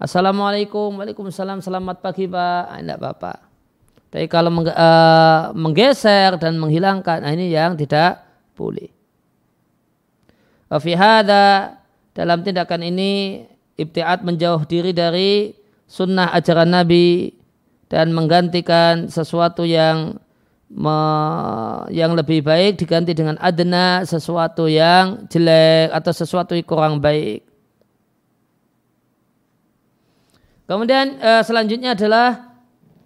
Assalamualaikum, 0.00 0.96
Waalaikumsalam, 0.96 1.60
selamat 1.60 2.00
pagi 2.00 2.24
Pak. 2.24 2.72
Nah, 2.88 2.96
Bapak. 2.96 3.36
Tapi 4.08 4.32
kalau 4.32 4.48
mengge 4.48 4.72
uh, 4.72 5.52
menggeser 5.52 6.40
dan 6.40 6.56
menghilangkan, 6.56 7.20
nah 7.20 7.28
ini 7.36 7.52
yang 7.52 7.76
tidak 7.76 8.24
boleh. 8.56 8.88
Wafihada 10.72 11.76
dalam 12.16 12.40
tindakan 12.40 12.80
ini 12.88 13.44
ibtiat 13.76 14.24
menjauh 14.24 14.64
diri 14.64 14.96
dari 14.96 15.52
sunnah 15.84 16.32
ajaran 16.32 16.72
Nabi 16.72 17.36
dan 17.92 18.16
menggantikan 18.16 19.04
sesuatu 19.04 19.68
yang 19.68 20.16
yang 21.92 22.16
lebih 22.16 22.40
baik 22.40 22.80
diganti 22.80 23.12
dengan 23.12 23.36
adna 23.36 24.00
sesuatu 24.08 24.64
yang 24.64 25.28
jelek 25.28 25.92
atau 25.92 26.12
sesuatu 26.16 26.56
yang 26.56 26.64
kurang 26.64 27.04
baik. 27.04 27.49
Kemudian 30.70 31.18
eh, 31.18 31.42
selanjutnya 31.42 31.98
adalah 31.98 32.54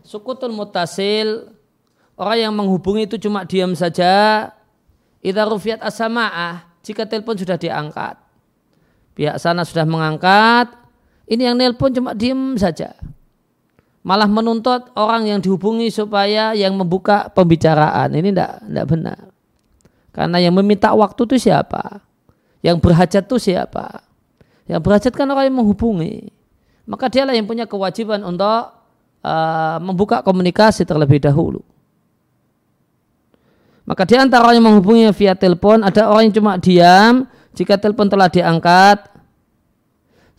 sukutul 0.04 0.52
mutasil 0.52 1.48
orang 2.20 2.38
yang 2.44 2.52
menghubungi 2.52 3.08
itu 3.08 3.16
cuma 3.16 3.48
diam 3.48 3.72
saja. 3.72 4.52
Idza 5.24 5.48
rufiat 5.48 5.80
asamaah 5.80 6.68
jika 6.84 7.08
telepon 7.08 7.40
sudah 7.40 7.56
diangkat. 7.56 8.20
Pihak 9.16 9.40
sana 9.40 9.64
sudah 9.64 9.88
mengangkat, 9.88 10.76
ini 11.24 11.48
yang 11.48 11.56
nelpon 11.56 11.88
cuma 11.96 12.12
diam 12.12 12.60
saja 12.60 12.92
malah 14.04 14.28
menuntut 14.28 14.92
orang 14.94 15.24
yang 15.26 15.40
dihubungi 15.40 15.88
supaya 15.88 16.52
yang 16.52 16.76
membuka 16.76 17.32
pembicaraan. 17.32 18.12
Ini 18.12 18.30
tidak 18.30 18.52
tidak 18.68 18.86
benar. 18.86 19.18
Karena 20.14 20.38
yang 20.38 20.54
meminta 20.54 20.92
waktu 20.94 21.26
itu 21.26 21.50
siapa? 21.50 22.04
Yang 22.60 22.76
berhajat 22.84 23.24
itu 23.26 23.36
siapa? 23.40 24.04
Yang 24.68 24.80
berhajat 24.84 25.12
kan 25.16 25.26
orang 25.32 25.50
yang 25.50 25.58
menghubungi. 25.58 26.30
Maka 26.84 27.08
dialah 27.08 27.32
yang 27.32 27.48
punya 27.48 27.64
kewajiban 27.64 28.20
untuk 28.24 28.72
uh, 29.24 29.78
membuka 29.80 30.20
komunikasi 30.20 30.84
terlebih 30.84 31.20
dahulu. 31.20 31.64
Maka 33.84 34.08
di 34.08 34.16
antara 34.16 34.48
orang 34.48 34.56
yang 34.60 34.66
menghubungi 34.68 35.12
via 35.12 35.36
telepon 35.36 35.84
ada 35.84 36.08
orang 36.08 36.28
yang 36.28 36.34
cuma 36.40 36.56
diam 36.56 37.28
jika 37.52 37.76
telepon 37.76 38.08
telah 38.08 38.32
diangkat 38.32 39.14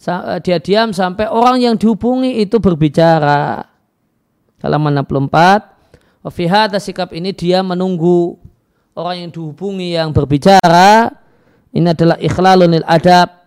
Eh, 0.06 0.40
dia 0.46 0.62
diam 0.62 0.94
sampai 0.94 1.26
orang 1.26 1.58
yang 1.58 1.76
dihubungi 1.80 2.38
itu 2.44 2.62
berbicara. 2.62 3.66
Halaman 4.62 5.02
64. 5.02 6.22
Wafihata 6.26 6.78
sikap 6.82 7.14
ini 7.14 7.34
dia 7.34 7.62
menunggu 7.66 8.38
orang 8.98 9.26
yang 9.26 9.32
dihubungi 9.34 9.98
yang 9.98 10.14
berbicara. 10.14 11.10
Ini 11.74 11.94
adalah 11.94 12.18
ikhlalunil 12.22 12.86
adab. 12.86 13.45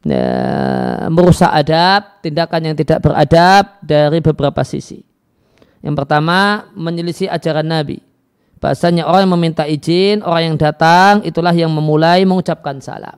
Ya, 0.00 1.06
merusak 1.12 1.52
adab, 1.52 2.24
tindakan 2.24 2.72
yang 2.72 2.76
tidak 2.76 3.04
beradab 3.04 3.76
dari 3.84 4.24
beberapa 4.24 4.64
sisi. 4.64 5.04
Yang 5.84 5.94
pertama, 6.04 6.68
menyelisih 6.72 7.28
ajaran 7.28 7.68
Nabi. 7.68 8.00
Bahasanya 8.60 9.08
orang 9.08 9.28
yang 9.28 9.34
meminta 9.36 9.64
izin, 9.64 10.20
orang 10.24 10.52
yang 10.52 10.56
datang, 10.60 11.24
itulah 11.24 11.52
yang 11.52 11.72
memulai 11.72 12.24
mengucapkan 12.24 12.80
salam. 12.80 13.16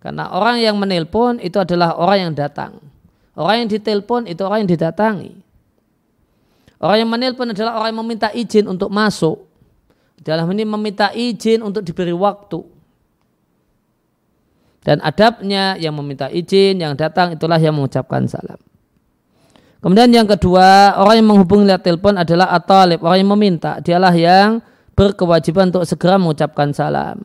Karena 0.00 0.32
orang 0.32 0.60
yang 0.64 0.80
menelpon 0.80 1.40
itu 1.44 1.60
adalah 1.60 1.96
orang 1.96 2.28
yang 2.28 2.32
datang. 2.32 2.80
Orang 3.36 3.64
yang 3.64 3.68
ditelepon 3.68 4.28
itu 4.28 4.40
orang 4.44 4.64
yang 4.64 4.70
didatangi. 4.76 5.32
Orang 6.80 6.96
yang 7.04 7.10
menelpon 7.12 7.52
adalah 7.52 7.76
orang 7.76 7.92
yang 7.92 8.00
meminta 8.00 8.28
izin 8.32 8.64
untuk 8.64 8.88
masuk. 8.88 9.44
Dalam 10.20 10.48
ini 10.52 10.64
meminta 10.64 11.12
izin 11.12 11.60
untuk 11.60 11.84
diberi 11.84 12.12
waktu. 12.16 12.79
Dan 14.80 14.96
adabnya 15.04 15.76
yang 15.76 15.92
meminta 15.92 16.32
izin, 16.32 16.80
yang 16.80 16.96
datang 16.96 17.36
itulah 17.36 17.60
yang 17.60 17.76
mengucapkan 17.76 18.24
salam. 18.24 18.56
Kemudian 19.80 20.12
yang 20.12 20.28
kedua, 20.28 20.96
orang 21.00 21.20
yang 21.20 21.28
menghubungi 21.28 21.64
lewat 21.68 21.84
telepon 21.84 22.16
adalah 22.16 22.52
atalib, 22.52 23.00
orang 23.04 23.24
yang 23.24 23.32
meminta. 23.32 23.80
Dialah 23.80 24.12
yang 24.12 24.60
berkewajiban 24.92 25.72
untuk 25.72 25.88
segera 25.88 26.20
mengucapkan 26.20 26.72
salam. 26.72 27.24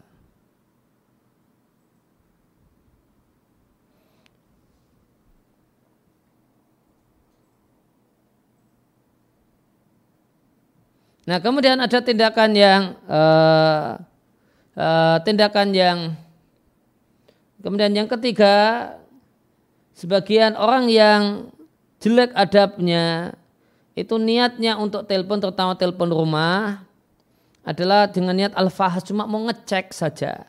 Nah, 11.25 11.41
kemudian 11.41 11.81
ada 11.81 11.99
tindakan 12.05 12.53
yang 12.53 12.81
uh, 13.09 13.97
uh, 14.77 15.17
tindakan 15.25 15.73
yang 15.73 15.97
kemudian 17.65 17.89
yang 17.97 18.05
ketiga 18.05 18.93
sebagian 19.97 20.53
orang 20.53 20.85
yang 20.85 21.49
jelek 21.97 22.29
adabnya 22.37 23.33
itu 23.97 24.21
niatnya 24.21 24.77
untuk 24.77 25.09
telepon 25.09 25.41
terutama 25.41 25.73
telepon 25.73 26.13
rumah 26.13 26.85
adalah 27.65 28.05
dengan 28.05 28.37
niat 28.37 28.53
al-fahas 28.53 29.01
cuma 29.01 29.25
mau 29.25 29.41
ngecek 29.49 29.89
saja. 29.89 30.45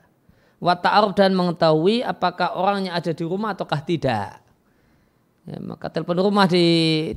Wa 0.60 0.76
dan 1.16 1.32
mengetahui 1.32 2.04
apakah 2.04 2.56
orangnya 2.56 2.92
ada 2.92 3.12
di 3.12 3.24
rumah 3.24 3.56
ataukah 3.56 3.80
tidak. 3.80 4.40
Ya, 5.46 5.56
maka 5.62 5.88
telepon 5.88 6.20
rumah 6.20 6.44
di 6.44 6.66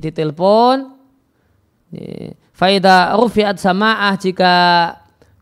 ditelepon. 0.00 0.96
Ya, 1.92 2.32
Faida 2.54 3.16
rufiat 3.16 3.58
samaah 3.58 4.14
jika 4.16 4.54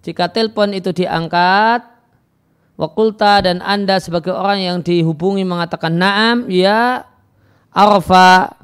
jika 0.00 0.30
telepon 0.30 0.72
itu 0.72 0.94
diangkat 0.94 1.97
wakulta 2.78 3.42
dan 3.42 3.58
anda 3.60 3.98
sebagai 3.98 4.30
orang 4.30 4.62
yang 4.62 4.78
dihubungi 4.80 5.42
mengatakan 5.42 5.98
naam 5.98 6.46
ya 6.46 7.02
arfa 7.74 8.54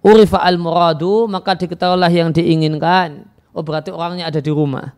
urifa 0.00 0.40
al 0.40 0.56
muradu 0.56 1.28
maka 1.28 1.54
diketahuilah 1.54 2.10
yang 2.10 2.32
diinginkan. 2.32 3.28
Oh 3.52 3.60
berarti 3.60 3.92
orangnya 3.92 4.32
ada 4.32 4.40
di 4.40 4.48
rumah. 4.48 4.96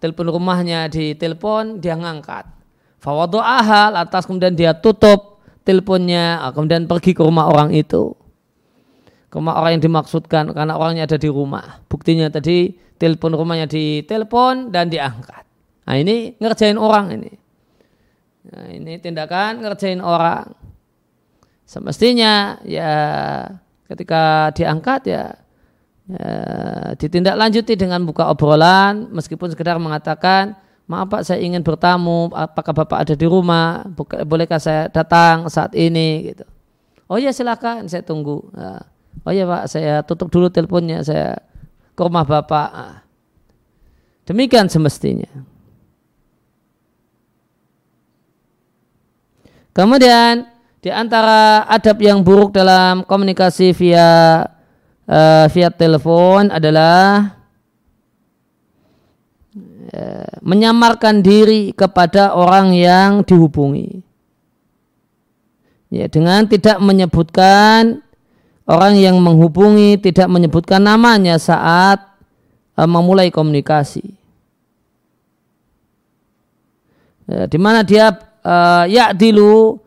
Telepon 0.00 0.34
rumahnya 0.34 0.88
di 0.90 1.14
telepon 1.14 1.78
dia 1.78 1.94
ngangkat. 1.94 2.48
Fawadu 2.98 3.38
ahal 3.38 3.94
atas 3.94 4.26
kemudian 4.26 4.56
dia 4.56 4.74
tutup 4.74 5.42
teleponnya 5.62 6.42
ah, 6.42 6.50
kemudian 6.50 6.88
pergi 6.88 7.12
ke 7.14 7.22
rumah 7.22 7.50
orang 7.50 7.70
itu. 7.76 8.16
Ke 9.30 9.38
rumah 9.38 9.58
orang 9.58 9.78
yang 9.78 9.84
dimaksudkan 9.84 10.50
karena 10.54 10.74
orangnya 10.78 11.06
ada 11.06 11.18
di 11.18 11.30
rumah. 11.30 11.82
Buktinya 11.86 12.30
tadi 12.30 12.74
telepon 12.98 13.34
rumahnya 13.34 13.66
di 13.66 14.06
telepon 14.06 14.70
dan 14.70 14.90
diangkat. 14.90 15.42
Nah 15.82 15.94
ini 15.98 16.38
ngerjain 16.38 16.78
orang 16.78 17.18
ini 17.18 17.41
nah, 18.48 18.66
ini 18.70 18.98
tindakan 18.98 19.62
ngerjain 19.62 20.02
orang. 20.02 20.50
Semestinya 21.62 22.58
ya 22.66 22.92
ketika 23.86 24.50
diangkat 24.52 25.00
ya 25.08 25.24
ya, 26.10 26.34
ditindaklanjuti 26.98 27.78
dengan 27.78 28.02
buka 28.02 28.28
obrolan 28.28 29.08
meskipun 29.12 29.52
sekedar 29.52 29.78
mengatakan 29.78 30.58
maaf 30.90 31.08
pak 31.08 31.22
saya 31.24 31.40
ingin 31.40 31.62
bertamu 31.62 32.28
apakah 32.34 32.74
bapak 32.74 33.08
ada 33.08 33.14
di 33.14 33.24
rumah? 33.24 33.86
Bolehkah 34.26 34.58
saya 34.58 34.90
datang 34.90 35.46
saat 35.48 35.72
ini? 35.78 36.34
Gitu. 36.34 36.44
Oh 37.06 37.16
ya 37.16 37.30
silakan 37.30 37.86
saya 37.86 38.02
tunggu. 38.02 38.42
Nah, 38.52 38.82
oh 39.22 39.32
ya 39.32 39.46
pak 39.46 39.64
saya 39.70 40.02
tutup 40.02 40.28
dulu 40.28 40.50
teleponnya 40.50 41.00
saya 41.06 41.38
ke 41.94 42.00
rumah 42.02 42.26
bapak. 42.26 42.68
Nah, 42.74 42.96
demikian 44.26 44.66
semestinya 44.66 45.51
kemudian 49.72 50.48
di 50.82 50.90
antara 50.90 51.62
adab 51.70 52.02
yang 52.02 52.26
buruk 52.26 52.50
dalam 52.50 53.06
komunikasi 53.06 53.70
via 53.70 54.42
uh, 55.06 55.46
via 55.46 55.70
telepon 55.70 56.50
adalah 56.50 57.38
uh, 59.94 60.32
menyamarkan 60.42 61.22
diri 61.22 61.70
kepada 61.70 62.34
orang 62.34 62.74
yang 62.74 63.22
dihubungi. 63.22 64.02
Ya, 65.92 66.08
dengan 66.08 66.48
tidak 66.48 66.80
menyebutkan 66.80 68.00
orang 68.64 68.96
yang 68.96 69.20
menghubungi 69.20 70.00
tidak 70.00 70.26
menyebutkan 70.26 70.82
namanya 70.82 71.38
saat 71.38 72.00
uh, 72.74 72.88
memulai 72.90 73.30
komunikasi. 73.30 74.18
Ya, 77.30 77.46
di 77.46 77.58
mana 77.60 77.86
dia 77.86 78.31
uh, 78.42 78.84
ya 78.90 79.14
dilu 79.14 79.78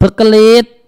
berkelit 0.00 0.80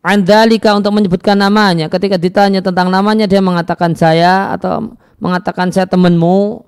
Andalika 0.00 0.72
untuk 0.72 0.96
menyebutkan 0.96 1.36
namanya. 1.36 1.92
Ketika 1.92 2.16
ditanya 2.16 2.64
tentang 2.64 2.88
namanya 2.88 3.28
dia 3.28 3.44
mengatakan 3.44 3.92
saya 3.92 4.48
atau 4.56 4.96
mengatakan 5.20 5.68
saya 5.68 5.84
temanmu. 5.84 6.64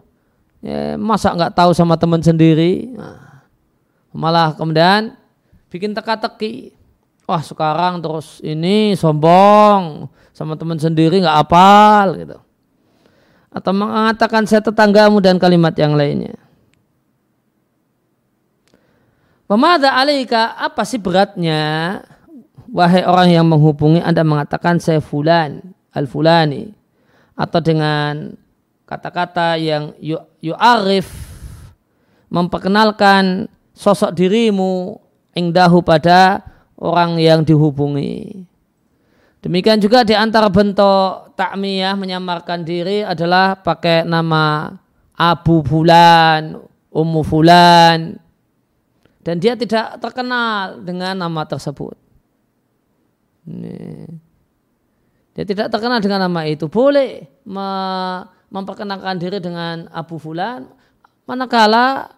Ya, 0.61 0.95
masa 1.01 1.33
nggak 1.33 1.57
tahu 1.57 1.73
sama 1.73 1.97
teman 1.97 2.21
sendiri? 2.21 2.93
Nah, 2.93 3.43
malah 4.13 4.53
kemudian 4.53 5.17
bikin 5.73 5.97
teka-teki. 5.97 6.77
Wah 7.25 7.41
sekarang 7.41 8.05
terus 8.05 8.39
ini 8.45 8.93
sombong 9.01 10.13
sama 10.37 10.53
teman 10.61 10.77
sendiri 10.77 11.25
nggak 11.25 11.39
apal 11.49 12.07
gitu. 12.21 12.37
Atau 13.49 13.73
mengatakan 13.73 14.45
saya 14.45 14.61
tetanggamu 14.61 15.25
dan 15.25 15.41
kalimat 15.41 15.73
yang 15.81 15.97
lainnya. 15.97 16.37
Pemada 19.53 19.93
alika 20.01 20.57
apa 20.57 20.81
sih 20.81 20.97
beratnya 20.97 22.01
wahai 22.73 23.05
orang 23.05 23.29
yang 23.37 23.45
menghubungi 23.45 24.01
Anda 24.01 24.25
mengatakan 24.25 24.81
saya 24.81 25.05
fulan, 25.05 25.77
al-fulani 25.93 26.73
atau 27.37 27.61
dengan 27.61 28.33
kata-kata 28.89 29.61
yang 29.61 29.93
yu'arif 30.41 31.05
memperkenalkan 32.33 33.45
sosok 33.77 34.17
dirimu 34.17 34.97
ingdahu 35.37 35.85
pada 35.85 36.41
orang 36.81 37.21
yang 37.21 37.45
dihubungi. 37.45 38.49
Demikian 39.45 39.85
juga 39.85 40.01
di 40.01 40.17
antara 40.17 40.49
bentuk 40.49 41.37
takmiyah 41.37 41.93
menyamarkan 41.93 42.65
diri 42.65 43.05
adalah 43.05 43.61
pakai 43.61 44.09
nama 44.09 44.73
Abu 45.13 45.61
Fulan, 45.61 46.57
Ummu 46.89 47.21
Fulan. 47.21 48.32
Dan 49.23 49.39
dia 49.39 49.55
tidak 49.55 50.03
terkenal 50.03 50.83
dengan 50.83 51.15
nama 51.15 51.43
tersebut. 51.47 51.95
Dia 55.33 55.45
tidak 55.47 55.71
terkenal 55.71 56.03
dengan 56.03 56.27
nama 56.27 56.43
itu. 56.45 56.67
Boleh 56.67 57.31
memperkenalkan 58.51 59.17
diri 59.23 59.39
dengan 59.39 59.87
Abu 59.95 60.19
Fulan. 60.19 60.67
Manakala 61.23 62.11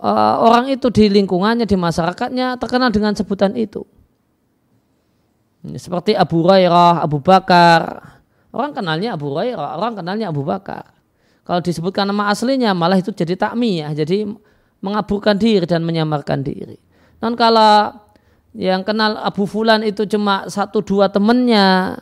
uh, 0.00 0.34
orang 0.40 0.72
itu 0.72 0.88
di 0.88 1.12
lingkungannya, 1.12 1.68
di 1.68 1.76
masyarakatnya 1.76 2.56
terkenal 2.56 2.88
dengan 2.88 3.12
sebutan 3.12 3.52
itu. 3.52 3.84
Seperti 5.76 6.16
Abu 6.16 6.40
Hurairah, 6.40 7.04
Abu 7.04 7.20
Bakar. 7.20 8.16
Orang 8.48 8.72
kenalnya 8.72 9.12
Abu 9.12 9.28
Hurairah, 9.28 9.76
orang 9.76 10.00
kenalnya 10.00 10.32
Abu 10.32 10.40
Bakar. 10.40 10.96
Kalau 11.44 11.60
disebutkan 11.60 12.08
nama 12.08 12.32
aslinya 12.32 12.72
malah 12.72 12.96
itu 12.96 13.12
jadi 13.12 13.36
takmiyah, 13.36 13.92
jadi 13.92 14.24
mengaburkan 14.80 15.36
diri 15.36 15.66
dan 15.66 15.82
menyamarkan 15.82 16.42
diri. 16.42 16.78
Non 17.18 17.34
kalau 17.34 17.92
yang 18.54 18.86
kenal 18.86 19.18
Abu 19.18 19.44
Fulan 19.44 19.82
itu 19.82 20.06
cuma 20.06 20.46
satu 20.46 20.82
dua 20.82 21.10
temennya, 21.10 21.98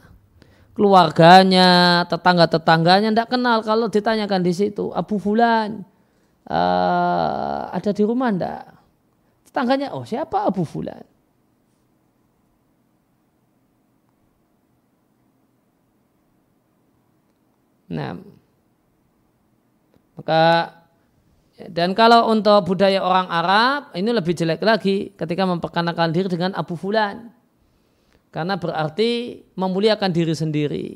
keluarganya, 0.76 2.04
tetangga-tetangganya 2.06 3.12
tidak 3.12 3.32
kenal 3.32 3.64
kalau 3.64 3.88
ditanyakan 3.88 4.44
di 4.44 4.52
situ 4.52 4.92
Abu 4.92 5.16
Fulan 5.16 5.84
uh, 6.50 7.72
ada 7.72 7.90
di 7.90 8.02
rumah 8.04 8.30
ndak? 8.30 8.64
Tetangganya, 9.50 9.96
oh 9.96 10.04
siapa 10.04 10.46
Abu 10.46 10.62
Fulan? 10.62 11.02
Nah, 17.86 18.18
maka 20.18 20.42
dan 21.56 21.96
kalau 21.96 22.28
untuk 22.28 22.68
budaya 22.68 23.00
orang 23.00 23.32
Arab, 23.32 23.96
ini 23.96 24.12
lebih 24.12 24.36
jelek 24.36 24.60
lagi 24.60 25.16
ketika 25.16 25.48
memperkenalkan 25.48 26.12
diri 26.12 26.28
dengan 26.28 26.52
Abu 26.52 26.76
Fulan. 26.76 27.32
Karena 28.28 28.60
berarti 28.60 29.40
memuliakan 29.56 30.12
diri 30.12 30.36
sendiri. 30.36 30.88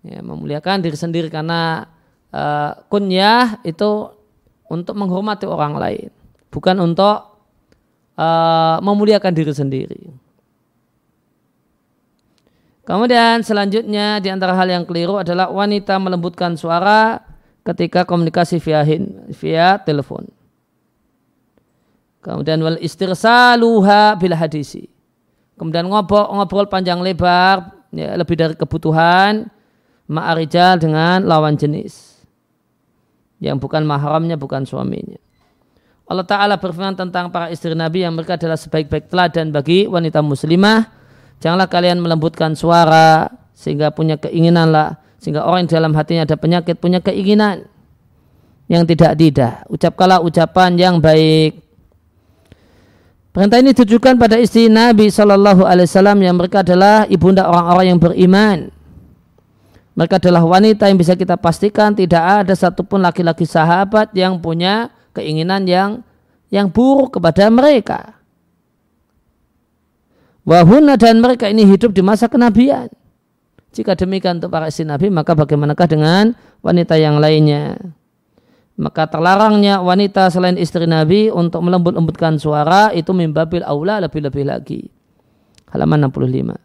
Ya, 0.00 0.24
memuliakan 0.24 0.80
diri 0.80 0.96
sendiri 0.96 1.28
karena 1.28 1.84
uh, 2.32 2.80
kunyah 2.88 3.60
itu 3.60 4.08
untuk 4.72 4.96
menghormati 4.96 5.44
orang 5.44 5.76
lain. 5.76 6.08
Bukan 6.48 6.80
untuk 6.80 7.44
uh, 8.16 8.80
memuliakan 8.80 9.32
diri 9.36 9.52
sendiri. 9.52 10.02
Kemudian 12.88 13.44
selanjutnya 13.44 14.16
di 14.24 14.32
antara 14.32 14.56
hal 14.56 14.72
yang 14.72 14.88
keliru 14.88 15.20
adalah 15.20 15.52
wanita 15.52 16.00
melembutkan 16.00 16.56
suara 16.56 17.29
ketika 17.64 18.08
komunikasi 18.08 18.58
via 18.62 18.84
via 19.36 19.78
telepon. 19.80 20.28
Kemudian 22.20 22.60
wal 22.60 22.76
istirsaluha 22.80 24.16
bil 24.20 24.36
hadisi. 24.36 24.88
Kemudian 25.56 25.88
ngobrol, 25.88 26.28
ngobrol 26.36 26.68
panjang 26.68 27.00
lebar 27.00 27.72
ya, 27.92 28.16
lebih 28.16 28.36
dari 28.36 28.54
kebutuhan 28.56 29.48
ma'arijal 30.08 30.80
dengan 30.80 31.24
lawan 31.24 31.56
jenis 31.56 32.20
yang 33.40 33.56
bukan 33.56 33.84
mahramnya 33.84 34.36
bukan 34.36 34.64
suaminya. 34.68 35.20
Allah 36.10 36.26
Ta'ala 36.26 36.54
berfirman 36.58 36.98
tentang 36.98 37.30
para 37.30 37.48
istri 37.54 37.70
Nabi 37.72 38.02
yang 38.02 38.18
mereka 38.18 38.34
adalah 38.34 38.58
sebaik-baik 38.58 39.08
teladan 39.08 39.54
bagi 39.54 39.86
wanita 39.86 40.20
muslimah. 40.20 40.90
Janganlah 41.38 41.70
kalian 41.70 42.02
melembutkan 42.02 42.58
suara 42.58 43.30
sehingga 43.54 43.94
punya 43.94 44.18
keinginanlah 44.18 44.98
Sehingga 45.20 45.44
orang 45.44 45.68
yang 45.68 45.70
dalam 45.70 45.92
hatinya 45.92 46.24
ada 46.24 46.36
penyakit 46.40 46.80
punya 46.80 47.04
keinginan 47.04 47.68
yang 48.72 48.88
tidak-tidak. 48.88 49.68
Ucapkanlah 49.68 50.24
ucapan 50.24 50.80
yang 50.80 50.96
baik. 50.96 51.60
Perintah 53.30 53.62
ini 53.62 53.70
ditujukan 53.70 54.18
pada 54.18 54.40
istri 54.40 54.66
Nabi 54.66 55.06
Shallallahu 55.06 55.62
Alaihi 55.62 55.86
Wasallam 55.86 56.18
yang 56.18 56.34
mereka 56.34 56.66
adalah 56.66 57.06
ibunda 57.06 57.46
orang-orang 57.46 57.86
yang 57.94 58.00
beriman. 58.02 58.58
Mereka 59.94 60.18
adalah 60.18 60.42
wanita 60.42 60.88
yang 60.90 60.98
bisa 60.98 61.14
kita 61.14 61.38
pastikan 61.38 61.94
tidak 61.94 62.24
ada 62.24 62.54
satupun 62.56 62.98
laki-laki 63.04 63.46
sahabat 63.46 64.10
yang 64.16 64.40
punya 64.40 64.90
keinginan 65.14 65.62
yang 65.68 66.02
yang 66.50 66.66
buruk 66.66 67.20
kepada 67.20 67.46
mereka. 67.52 68.18
Wahuna 70.42 70.98
dan 70.98 71.22
mereka 71.22 71.46
ini 71.46 71.62
hidup 71.68 71.94
di 71.94 72.02
masa 72.02 72.26
kenabian. 72.26 72.90
Jika 73.70 73.94
demikian 73.94 74.42
untuk 74.42 74.50
para 74.50 74.66
istri 74.66 74.82
Nabi, 74.82 75.08
maka 75.14 75.38
bagaimanakah 75.38 75.86
dengan 75.86 76.34
wanita 76.60 76.98
yang 76.98 77.22
lainnya? 77.22 77.78
Maka 78.80 79.06
terlarangnya 79.06 79.78
wanita 79.84 80.32
selain 80.32 80.56
istri 80.56 80.88
Nabi 80.88 81.28
untuk 81.28 81.60
melembut-lembutkan 81.62 82.40
suara 82.40 82.90
itu 82.96 83.12
mimbabil 83.12 83.60
aula 83.62 84.00
lebih-lebih 84.02 84.44
lagi. 84.48 84.88
Halaman 85.70 86.10
65. 86.10 86.56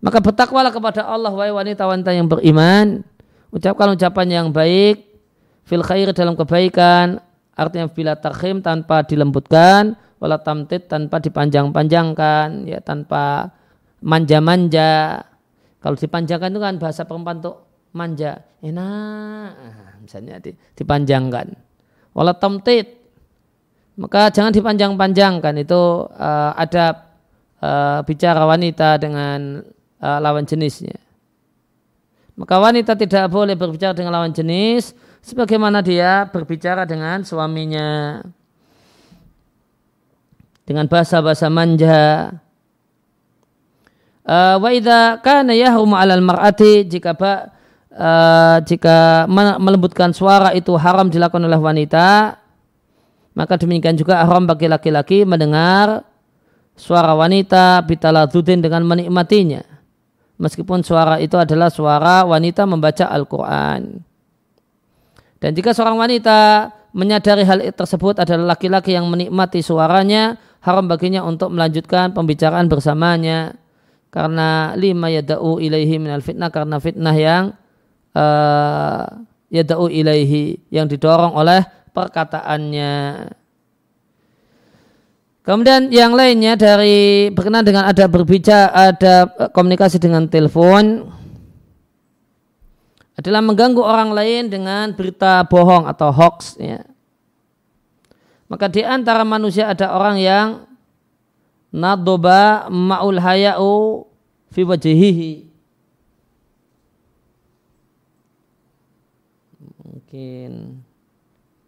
Maka 0.00 0.18
bertakwalah 0.20 0.72
kepada 0.74 1.06
Allah 1.06 1.32
wahai 1.32 1.54
wanita-wanita 1.54 2.10
yang 2.12 2.26
beriman. 2.26 3.06
Ucapkan 3.54 3.94
ucapan 3.94 4.26
yang 4.28 4.46
baik. 4.50 5.06
Fil 5.64 5.86
khair 5.86 6.10
dalam 6.12 6.34
kebaikan. 6.34 7.22
Artinya 7.54 7.86
bila 7.88 8.18
takhim 8.18 8.60
tanpa 8.60 9.06
dilembutkan 9.06 9.94
wala 10.20 10.36
tamtid 10.36 10.86
tanpa 10.86 11.16
dipanjang-panjangkan 11.18 12.68
ya 12.68 12.78
tanpa 12.84 13.56
manja-manja 14.04 15.24
kalau 15.80 15.96
dipanjangkan 15.96 16.52
itu 16.52 16.60
kan 16.60 16.74
bahasa 16.76 17.02
perempuan 17.08 17.40
untuk 17.40 17.56
manja. 17.96 18.44
Enak. 18.60 19.50
Misalnya 20.04 20.36
dipanjangkan. 20.76 21.56
Wala 22.12 22.36
tamtid 22.36 23.00
maka 24.00 24.32
jangan 24.32 24.52
dipanjang-panjangkan. 24.56 25.54
Itu 25.60 26.08
uh, 26.08 26.52
ada 26.56 27.12
uh, 27.60 28.00
bicara 28.08 28.48
wanita 28.48 28.96
dengan 28.96 29.60
uh, 30.00 30.18
lawan 30.24 30.48
jenisnya. 30.48 30.96
Maka 32.40 32.56
wanita 32.56 32.96
tidak 32.96 33.28
boleh 33.28 33.52
berbicara 33.52 33.92
dengan 33.92 34.16
lawan 34.16 34.32
jenis 34.32 34.96
sebagaimana 35.20 35.84
dia 35.84 36.24
berbicara 36.32 36.88
dengan 36.88 37.20
suaminya. 37.20 38.20
Dengan 40.64 40.88
bahasa-bahasa 40.88 41.52
manja. 41.52 42.32
Uh, 44.30 44.62
wa 44.62 44.70
idza 44.70 45.18
kana 45.26 45.50
yahrumu 45.58 45.98
'alal 45.98 46.22
mar'ati 46.22 46.86
jika 46.86 47.18
ba, 47.18 47.50
uh, 47.90 48.62
jika 48.62 49.26
melembutkan 49.58 50.14
suara 50.14 50.54
itu 50.54 50.70
haram 50.78 51.10
dilakukan 51.10 51.50
oleh 51.50 51.58
wanita 51.58 52.38
maka 53.34 53.58
demikian 53.58 53.98
juga 53.98 54.22
haram 54.22 54.46
bagi 54.46 54.70
laki-laki 54.70 55.26
mendengar 55.26 56.06
suara 56.78 57.10
wanita 57.18 57.82
bitaladudin 57.82 58.62
dengan 58.62 58.86
menikmatinya. 58.86 59.66
Meskipun 60.40 60.80
suara 60.80 61.18
itu 61.18 61.34
adalah 61.36 61.68
suara 61.68 62.22
wanita 62.24 62.64
membaca 62.64 63.10
Al-Quran. 63.10 63.98
Dan 65.42 65.50
jika 65.52 65.76
seorang 65.76 66.00
wanita 66.00 66.70
menyadari 66.96 67.44
hal 67.44 67.60
tersebut 67.72 68.22
adalah 68.22 68.56
laki-laki 68.56 68.94
yang 68.94 69.10
menikmati 69.10 69.60
suaranya 69.60 70.38
haram 70.62 70.86
baginya 70.88 71.24
untuk 71.24 71.50
melanjutkan 71.50 72.12
pembicaraan 72.12 72.68
bersamanya 72.68 73.58
karena 74.10 74.74
lima 74.74 75.06
yada'u 75.06 75.62
ilaihi 75.62 76.02
minal 76.02 76.22
fitnah 76.22 76.50
karena 76.50 76.82
fitnah 76.82 77.14
yang 77.14 77.44
uh, 78.14 79.06
yada'u 79.50 79.86
ilaihi 79.86 80.58
yang 80.70 80.90
didorong 80.90 81.34
oleh 81.34 81.62
perkataannya. 81.94 82.94
Kemudian 85.40 85.88
yang 85.90 86.12
lainnya 86.14 86.54
dari 86.54 87.32
berkenaan 87.32 87.64
dengan 87.66 87.88
ada 87.88 88.04
berbicara, 88.06 88.70
ada 88.70 89.26
komunikasi 89.50 89.96
dengan 89.96 90.28
telepon 90.28 91.10
adalah 93.18 93.42
mengganggu 93.44 93.82
orang 93.82 94.16
lain 94.16 94.52
dengan 94.52 94.92
berita 94.94 95.44
bohong 95.48 95.88
atau 95.88 96.12
hoax. 96.12 96.60
Ya. 96.60 96.84
Maka 98.48 98.68
di 98.72 98.82
antara 98.84 99.22
manusia 99.22 99.68
ada 99.68 99.92
orang 99.92 100.16
yang 100.20 100.46
nadoba 101.72 102.66
ma'ul 102.70 103.18
haya'u 103.22 104.06
fi 104.50 104.60
wajhihi. 104.66 105.32
Mungkin 109.86 110.82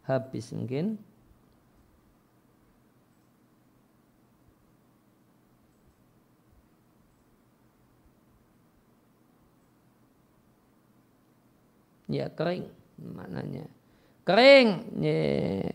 habis 0.07 0.51
mungkin. 0.51 0.99
Ya 12.13 12.29
kering 12.29 12.69
maknanya. 13.01 13.65
Kering. 14.29 14.69
Yeah 15.01 15.73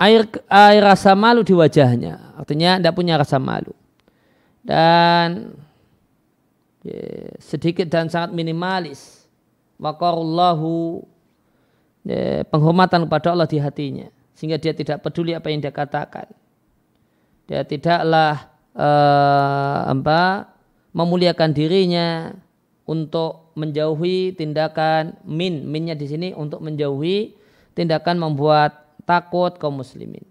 air 0.00 0.24
air 0.48 0.80
rasa 0.80 1.12
malu 1.12 1.44
di 1.44 1.52
wajahnya. 1.52 2.29
Artinya 2.40 2.80
tidak 2.80 2.96
punya 2.96 3.20
rasa 3.20 3.36
malu. 3.36 3.76
Dan 4.64 5.52
ya, 6.80 7.36
sedikit 7.36 7.84
dan 7.84 8.08
sangat 8.08 8.32
minimalis. 8.32 9.28
Wakarullahu 9.76 11.04
ya, 12.08 12.48
penghormatan 12.48 13.04
kepada 13.04 13.36
Allah 13.36 13.44
di 13.44 13.60
hatinya. 13.60 14.08
Sehingga 14.32 14.56
dia 14.56 14.72
tidak 14.72 15.04
peduli 15.04 15.36
apa 15.36 15.52
yang 15.52 15.60
dia 15.60 15.68
katakan. 15.68 16.32
Dia 17.44 17.60
tidaklah 17.60 18.48
uh, 18.72 19.92
apa, 19.92 20.48
memuliakan 20.96 21.52
dirinya 21.52 22.32
untuk 22.88 23.52
menjauhi 23.52 24.32
tindakan 24.32 25.20
min. 25.28 25.68
Minnya 25.68 25.92
di 25.92 26.08
sini 26.08 26.28
untuk 26.32 26.64
menjauhi 26.64 27.36
tindakan 27.76 28.16
membuat 28.16 28.96
takut 29.04 29.60
kaum 29.60 29.84
muslimin. 29.84 30.29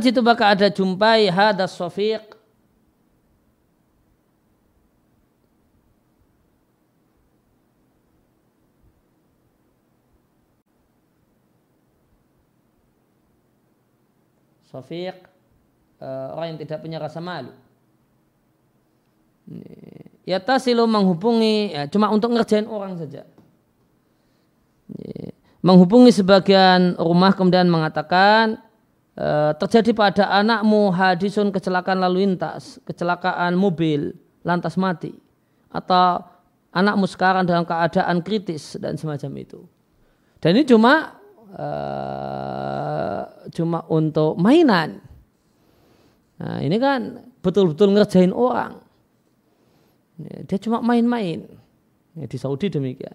Jitu 0.00 0.20
baka 0.20 0.54
ada 0.54 0.68
jumpai 0.70 1.28
hadas 1.28 1.76
sofiq 1.76 2.36
Sofiq 14.74 15.14
uh, 16.02 16.34
orang 16.34 16.58
yang 16.58 16.66
tidak 16.66 16.82
punya 16.82 16.98
rasa 16.98 17.22
malu 17.22 17.54
Ya 20.24 20.40
tasilu 20.40 20.88
menghubungi 20.88 21.76
ya, 21.76 21.84
cuma 21.84 22.08
untuk 22.08 22.32
ngerjain 22.32 22.64
orang 22.64 22.96
saja. 22.96 23.28
Menghubungi 25.60 26.12
sebagian 26.12 26.96
rumah 26.96 27.36
kemudian 27.36 27.68
mengatakan 27.68 28.63
terjadi 29.62 29.94
pada 29.94 30.24
anakmu 30.42 30.90
hadisun 30.90 31.54
kecelakaan 31.54 32.02
lalu 32.02 32.26
lintas, 32.26 32.82
kecelakaan 32.82 33.54
mobil 33.54 34.10
lantas 34.42 34.74
mati 34.74 35.14
atau 35.70 36.22
anakmu 36.74 37.06
sekarang 37.06 37.46
dalam 37.46 37.62
keadaan 37.62 38.20
kritis 38.26 38.74
dan 38.82 38.98
semacam 38.98 39.30
itu. 39.38 39.62
Dan 40.42 40.58
ini 40.58 40.66
cuma 40.66 41.14
uh, 41.54 43.22
cuma 43.54 43.86
untuk 43.88 44.34
mainan. 44.36 44.98
Nah, 46.42 46.58
ini 46.60 46.76
kan 46.82 47.30
betul-betul 47.38 47.94
ngerjain 47.94 48.34
orang. 48.34 48.82
Dia 50.18 50.58
cuma 50.58 50.82
main-main. 50.82 51.46
Ya, 52.14 52.26
di 52.26 52.38
Saudi 52.38 52.70
demikian. 52.70 53.14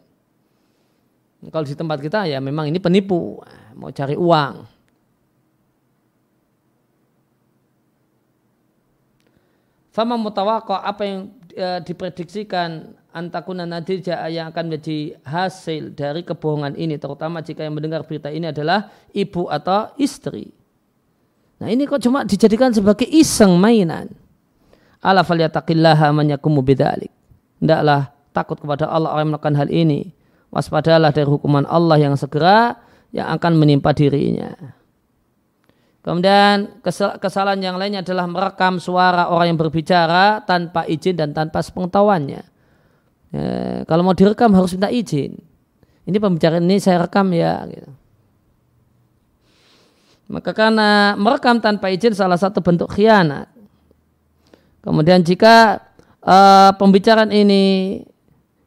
Kalau 1.47 1.63
di 1.63 1.71
tempat 1.71 2.03
kita 2.03 2.27
ya 2.27 2.43
memang 2.43 2.67
ini 2.67 2.83
penipu, 2.83 3.39
mau 3.79 3.91
cari 3.95 4.15
uang. 4.19 4.78
Fama 9.89 10.15
mutawako 10.21 10.77
apa 10.77 11.01
yang 11.01 11.33
e, 11.49 11.81
diprediksikan 11.81 12.93
antakuna 13.09 13.65
nadija 13.65 14.21
yang 14.29 14.53
akan 14.53 14.69
menjadi 14.69 15.17
hasil 15.25 15.97
dari 15.97 16.21
kebohongan 16.21 16.77
ini 16.77 17.01
terutama 17.01 17.41
jika 17.41 17.65
yang 17.65 17.73
mendengar 17.73 18.05
berita 18.05 18.29
ini 18.29 18.53
adalah 18.53 18.93
ibu 19.11 19.49
atau 19.49 19.89
istri. 19.97 20.53
Nah 21.59 21.67
ini 21.67 21.89
kok 21.89 21.99
cuma 22.05 22.23
dijadikan 22.23 22.69
sebagai 22.71 23.09
iseng 23.09 23.57
mainan. 23.57 24.13
Ala 25.01 25.25
falyataqillaha 25.25 26.13
man 26.13 26.31
yakumu 26.31 26.61
bidzalik. 26.61 27.11
Hendaklah 27.59 28.13
takut 28.31 28.61
kepada 28.61 28.87
Allah 28.87 29.11
orang 29.11 29.27
yang 29.27 29.31
melakukan 29.35 29.55
hal 29.57 29.69
ini. 29.73 30.13
Waspadalah 30.49 31.11
dari 31.11 31.27
hukuman 31.27 31.65
Allah 31.67 31.97
yang 31.99 32.15
segera 32.15 32.79
yang 33.11 33.27
akan 33.35 33.57
menimpa 33.57 33.91
dirinya. 33.91 34.78
Kemudian 36.09 36.81
kesalahan 37.21 37.61
yang 37.61 37.77
lainnya 37.77 38.01
adalah 38.01 38.25
merekam 38.25 38.81
suara 38.81 39.29
orang 39.29 39.53
yang 39.53 39.59
berbicara 39.61 40.41
tanpa 40.41 40.81
izin 40.89 41.13
dan 41.13 41.37
tanpa 41.37 41.61
sepengetahuannya. 41.61 42.41
Ya, 43.29 43.85
kalau 43.85 44.01
mau 44.01 44.17
direkam 44.17 44.49
harus 44.57 44.73
minta 44.73 44.89
izin. 44.89 45.37
Ini 46.09 46.17
pembicaraan 46.17 46.65
ini 46.65 46.81
saya 46.81 47.05
rekam 47.05 47.29
ya. 47.29 47.61
Gitu. 47.69 47.93
Maka 50.33 50.49
karena 50.49 51.13
merekam 51.13 51.61
tanpa 51.61 51.93
izin 51.93 52.17
salah 52.17 52.41
satu 52.41 52.57
bentuk 52.57 52.89
khianat. 52.89 53.45
Kemudian 54.81 55.21
jika 55.21 55.77
uh, 56.25 56.73
pembicaraan 56.73 57.29
ini 57.29 58.01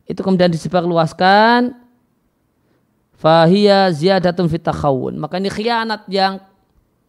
itu 0.06 0.20
kemudian 0.22 0.46
disebarluaskan, 0.46 1.74
fahiyya 3.18 3.90
ziyadatun 3.90 4.46
fitakhawun. 4.46 5.18
Maka 5.18 5.42
ini 5.42 5.50
khianat 5.50 6.06
yang 6.06 6.51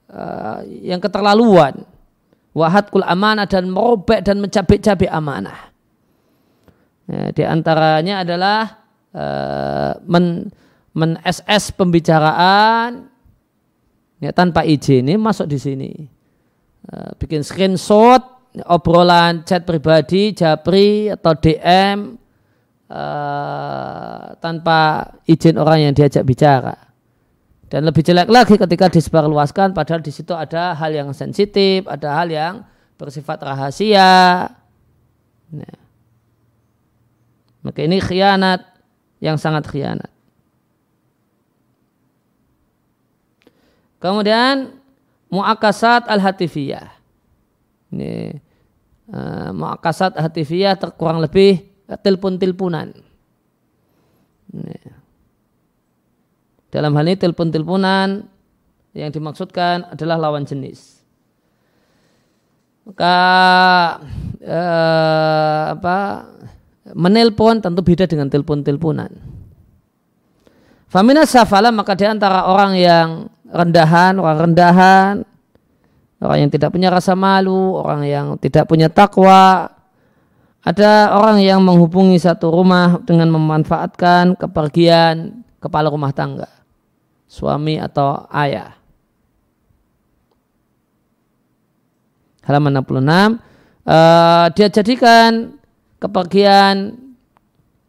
uh, 0.10 0.60
yang 0.66 1.00
keterlaluan 1.00 1.86
kul 2.54 3.06
amanah 3.06 3.50
dan 3.50 3.66
merobek 3.70 4.22
dan 4.22 4.38
mencabik-cabik 4.38 5.10
amanah. 5.10 5.74
Ya, 7.10 7.34
di 7.36 7.44
antaranya 7.44 8.24
adalah 8.24 8.62
uh, 9.12 9.92
men, 10.06 10.54
men 10.96 11.20
SS 11.26 11.76
pembicaraan 11.76 13.10
ya, 14.24 14.32
tanpa 14.32 14.64
izin 14.64 15.10
ini 15.10 15.20
masuk 15.20 15.50
di 15.50 15.58
sini. 15.60 15.92
Uh, 16.88 17.12
bikin 17.18 17.42
screenshot 17.44 18.22
obrolan 18.70 19.42
chat 19.44 19.66
pribadi, 19.66 20.38
japri 20.38 21.10
atau 21.10 21.34
DM 21.34 22.16
uh, 22.94 24.38
tanpa 24.38 25.10
izin 25.26 25.58
orang 25.58 25.90
yang 25.90 25.94
diajak 25.98 26.22
bicara. 26.22 26.93
Dan 27.74 27.90
lebih 27.90 28.06
jelek 28.06 28.30
lagi 28.30 28.54
ketika 28.54 28.86
disebarluaskan 28.86 29.74
padahal 29.74 30.06
di 30.06 30.14
situ 30.14 30.30
ada 30.38 30.78
hal 30.78 30.94
yang 30.94 31.10
sensitif, 31.10 31.90
ada 31.90 32.22
hal 32.22 32.30
yang 32.30 32.62
bersifat 33.02 33.42
rahasia. 33.42 34.46
Nah. 35.50 35.78
Maka 37.66 37.82
ini 37.82 37.98
khianat 37.98 38.62
yang 39.18 39.42
sangat 39.42 39.66
khianat. 39.66 40.14
Kemudian 43.98 44.78
muakasat 45.34 46.06
al-hatifiyah. 46.14 46.94
Ini 47.90 48.38
uh, 49.10 49.50
muakasat 49.50 50.22
hatifiyah 50.22 50.78
terkurang 50.78 51.26
lebih 51.26 51.66
telepon-teleponan. 51.90 52.94
Nah. 54.62 55.03
Dalam 56.74 56.90
hal 56.98 57.06
ini 57.06 57.22
telepon-teleponan 57.22 58.26
yang 58.98 59.14
dimaksudkan 59.14 59.94
adalah 59.94 60.18
lawan 60.18 60.42
jenis. 60.42 61.06
Maka 62.90 63.18
eh, 64.42 65.62
apa 65.78 65.98
menelpon 66.98 67.62
tentu 67.62 67.86
beda 67.86 68.10
dengan 68.10 68.26
telepon-teleponan. 68.26 69.14
Famina 70.90 71.30
safala 71.30 71.70
maka 71.70 71.94
di 71.94 72.10
antara 72.10 72.50
orang 72.50 72.74
yang 72.74 73.30
rendahan, 73.54 74.18
orang 74.18 74.38
rendahan, 74.50 75.14
orang 76.26 76.38
yang 76.42 76.50
tidak 76.50 76.74
punya 76.74 76.90
rasa 76.90 77.14
malu, 77.14 77.78
orang 77.78 78.02
yang 78.10 78.28
tidak 78.42 78.66
punya 78.66 78.90
takwa, 78.90 79.70
ada 80.66 81.14
orang 81.22 81.38
yang 81.38 81.62
menghubungi 81.62 82.18
satu 82.18 82.50
rumah 82.50 82.98
dengan 83.06 83.30
memanfaatkan 83.30 84.34
kepergian 84.42 85.46
kepala 85.62 85.94
rumah 85.94 86.10
tangga 86.10 86.63
suami 87.34 87.82
atau 87.82 88.30
ayah. 88.30 88.78
Halaman 92.46 92.86
66 92.86 92.94
uh, 92.94 93.10
eh, 93.10 94.46
dia 94.54 94.68
jadikan 94.70 95.58
kepergian 95.98 96.94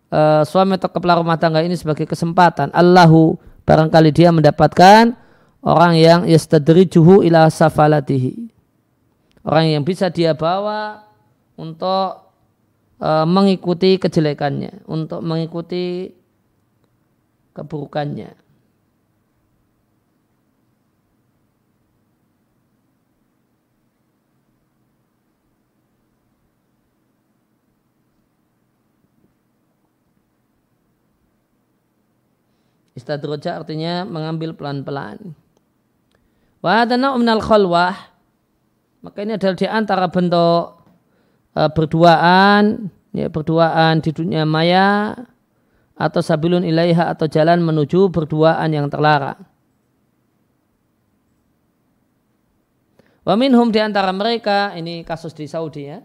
uh, 0.09 0.46
suami 0.46 0.78
atau 0.80 0.88
kepala 0.88 1.20
rumah 1.20 1.37
tangga 1.37 1.61
ini 1.61 1.76
sebagai 1.76 2.09
kesempatan. 2.09 2.72
Allahu 2.72 3.37
barangkali 3.68 4.14
dia 4.14 4.33
mendapatkan 4.33 5.12
orang 5.61 5.92
yang 6.00 6.20
yastadrijuhu 6.24 7.20
ila 7.26 7.52
safalatihi. 7.52 8.48
Orang 9.44 9.68
yang 9.68 9.83
bisa 9.85 10.09
dia 10.09 10.33
bawa 10.33 11.04
untuk 11.61 12.33
uh, 13.02 13.26
mengikuti 13.28 14.00
kejelekannya, 14.00 14.88
untuk 14.88 15.20
mengikuti 15.20 16.16
keburukannya. 17.52 18.43
Istadroja 32.94 33.59
artinya 33.59 34.07
mengambil 34.07 34.54
pelan-pelan. 34.54 35.35
Wa 36.62 36.87
minal 37.18 37.42
khalwah. 37.42 38.14
Maka 39.02 39.20
ini 39.20 39.37
adalah 39.37 39.57
di 39.59 39.66
antara 39.68 40.07
bentuk 40.09 40.80
uh, 41.59 41.70
berduaan, 41.74 42.88
ya, 43.12 43.28
berduaan 43.28 44.00
di 44.00 44.11
dunia 44.14 44.48
maya 44.48 45.12
atau 45.98 46.24
sabilun 46.24 46.64
ilaiha 46.64 47.12
atau 47.12 47.28
jalan 47.28 47.61
menuju 47.61 48.09
berduaan 48.09 48.70
yang 48.72 48.88
terlarang. 48.88 49.44
Wa 53.28 53.35
minhum 53.37 53.68
di 53.68 53.80
antara 53.83 54.09
mereka, 54.14 54.72
ini 54.72 55.04
kasus 55.04 55.37
di 55.37 55.44
Saudi 55.44 55.85
ya. 55.85 56.00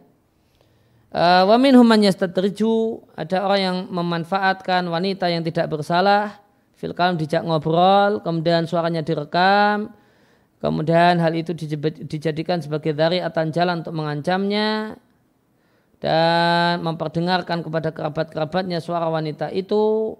Uh, 1.10 1.48
wa 1.48 1.58
minhum 1.58 1.88
man 1.88 2.04
ada 2.04 3.38
orang 3.42 3.62
yang 3.64 3.78
memanfaatkan 3.90 4.86
wanita 4.86 5.26
yang 5.32 5.42
tidak 5.42 5.72
bersalah 5.72 6.49
Filkam 6.80 7.20
dijak 7.20 7.44
ngobrol, 7.44 8.24
kemudian 8.24 8.64
suaranya 8.64 9.04
direkam, 9.04 9.92
kemudian 10.64 11.20
hal 11.20 11.36
itu 11.36 11.52
dijadikan 12.08 12.64
sebagai 12.64 12.96
dari 12.96 13.20
atan 13.20 13.52
jalan 13.52 13.84
untuk 13.84 14.00
mengancamnya 14.00 14.96
dan 16.00 16.80
memperdengarkan 16.80 17.68
kepada 17.68 17.92
kerabat-kerabatnya 17.92 18.80
suara 18.80 19.12
wanita 19.12 19.52
itu 19.52 20.16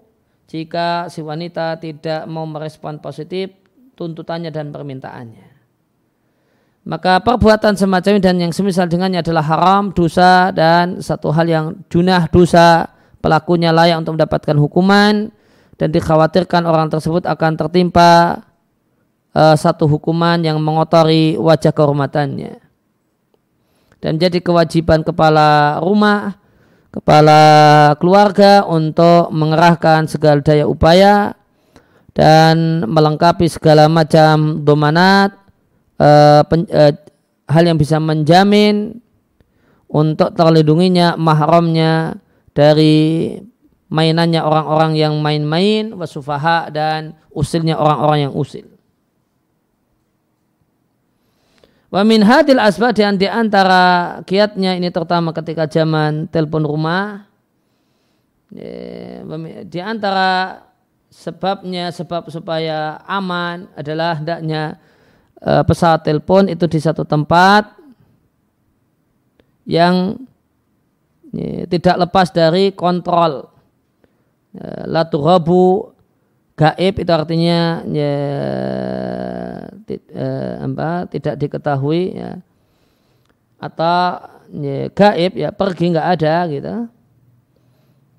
jika 0.52 1.08
si 1.08 1.24
wanita 1.24 1.80
tidak 1.80 2.28
mau 2.28 2.44
merespon 2.44 3.00
positif 3.00 3.56
tuntutannya 3.96 4.52
dan 4.52 4.68
permintaannya. 4.68 5.48
Maka 6.84 7.24
perbuatan 7.24 7.72
semacam 7.80 8.20
ini 8.20 8.20
dan 8.20 8.36
yang 8.36 8.52
semisal 8.52 8.84
dengannya 8.84 9.24
adalah 9.24 9.48
haram, 9.48 9.96
dosa 9.96 10.52
dan 10.52 11.00
satu 11.00 11.32
hal 11.32 11.48
yang 11.48 11.66
junah 11.88 12.28
dosa 12.28 12.84
pelakunya 13.24 13.72
layak 13.72 14.04
untuk 14.04 14.20
mendapatkan 14.20 14.56
hukuman 14.60 15.32
dan 15.80 15.88
dikhawatirkan 15.96 16.68
orang 16.68 16.92
tersebut 16.92 17.24
akan 17.24 17.56
tertimpa 17.56 18.44
uh, 19.32 19.56
satu 19.56 19.88
hukuman 19.88 20.36
yang 20.44 20.60
mengotori 20.60 21.40
wajah 21.40 21.72
kehormatannya. 21.72 22.60
Dan 23.96 24.20
jadi 24.20 24.44
kewajiban 24.44 25.00
kepala 25.00 25.80
rumah, 25.80 26.36
kepala 26.92 27.40
keluarga 27.96 28.68
untuk 28.68 29.32
mengerahkan 29.32 30.04
segala 30.04 30.44
daya 30.44 30.68
upaya 30.68 31.32
dan 32.12 32.84
melengkapi 32.84 33.48
segala 33.48 33.88
macam 33.88 34.60
domanat 34.60 35.32
uh, 35.96 36.44
pen, 36.44 36.68
uh, 36.68 36.92
hal 37.48 37.64
yang 37.64 37.80
bisa 37.80 37.96
menjamin 37.96 39.00
untuk 39.88 40.36
terlindunginya 40.36 41.16
mahramnya 41.16 42.20
dari 42.52 43.32
mainannya 43.90 44.38
orang-orang 44.40 44.94
yang 44.94 45.18
main-main, 45.18 45.90
wasufaha 45.98 46.70
dan 46.70 47.18
usilnya 47.34 47.74
orang-orang 47.74 48.30
yang 48.30 48.34
usil. 48.38 48.64
Wa 51.90 52.06
min 52.06 52.22
hadil 52.22 52.62
asbab 52.62 52.94
di 52.94 53.26
antara 53.26 54.22
kiatnya 54.22 54.78
ini 54.78 54.94
terutama 54.94 55.34
ketika 55.34 55.66
zaman 55.66 56.30
telepon 56.30 56.62
rumah 56.62 57.26
di 59.66 59.80
antara 59.82 60.62
sebabnya 61.10 61.90
sebab 61.90 62.30
supaya 62.30 63.02
aman 63.10 63.66
adalah 63.74 64.22
hendaknya 64.22 64.78
uh, 65.42 65.66
pesawat 65.66 66.06
telepon 66.06 66.46
itu 66.46 66.70
di 66.70 66.78
satu 66.78 67.02
tempat 67.02 67.74
yang 69.66 70.14
tidak 71.66 72.06
lepas 72.06 72.30
dari 72.30 72.74
kontrol 72.74 73.50
Ya, 73.50 73.58
la 74.86 75.06
tughabu 75.06 75.94
gaib 76.58 76.94
itu 77.00 77.12
artinya 77.12 77.86
ya, 77.88 78.14
eh, 79.88 80.54
apa, 80.60 81.08
tidak 81.08 81.34
diketahui 81.40 82.18
ya. 82.18 82.42
atau 83.60 84.00
ya, 84.54 84.88
gaib 84.92 85.32
ya 85.36 85.48
pergi 85.54 85.84
nggak 85.94 86.08
ada 86.18 86.34
gitu 86.50 86.74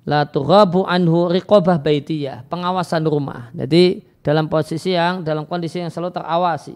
la 0.02 0.26
tughabu 0.26 0.88
anhu 0.88 1.30
riqabah 1.30 1.78
baitiyah 1.78 2.48
pengawasan 2.50 3.06
rumah 3.06 3.54
jadi 3.54 4.02
dalam 4.26 4.50
posisi 4.50 4.98
yang 4.98 5.22
dalam 5.22 5.46
kondisi 5.46 5.82
yang 5.82 5.94
selalu 5.94 6.14
terawasi 6.14 6.74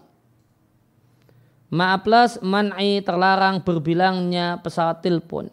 Ma 1.66 1.98
plus 1.98 2.38
man'i 2.46 3.02
terlarang 3.02 3.58
berbilangnya 3.58 4.62
pesawat 4.62 5.02
telepon, 5.02 5.50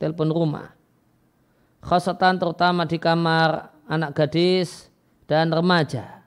telepon 0.00 0.32
rumah. 0.32 0.72
Khasatan 1.80 2.36
terutama 2.36 2.84
di 2.84 3.00
kamar 3.00 3.72
anak 3.88 4.12
gadis 4.14 4.88
dan 5.24 5.48
remaja. 5.48 6.20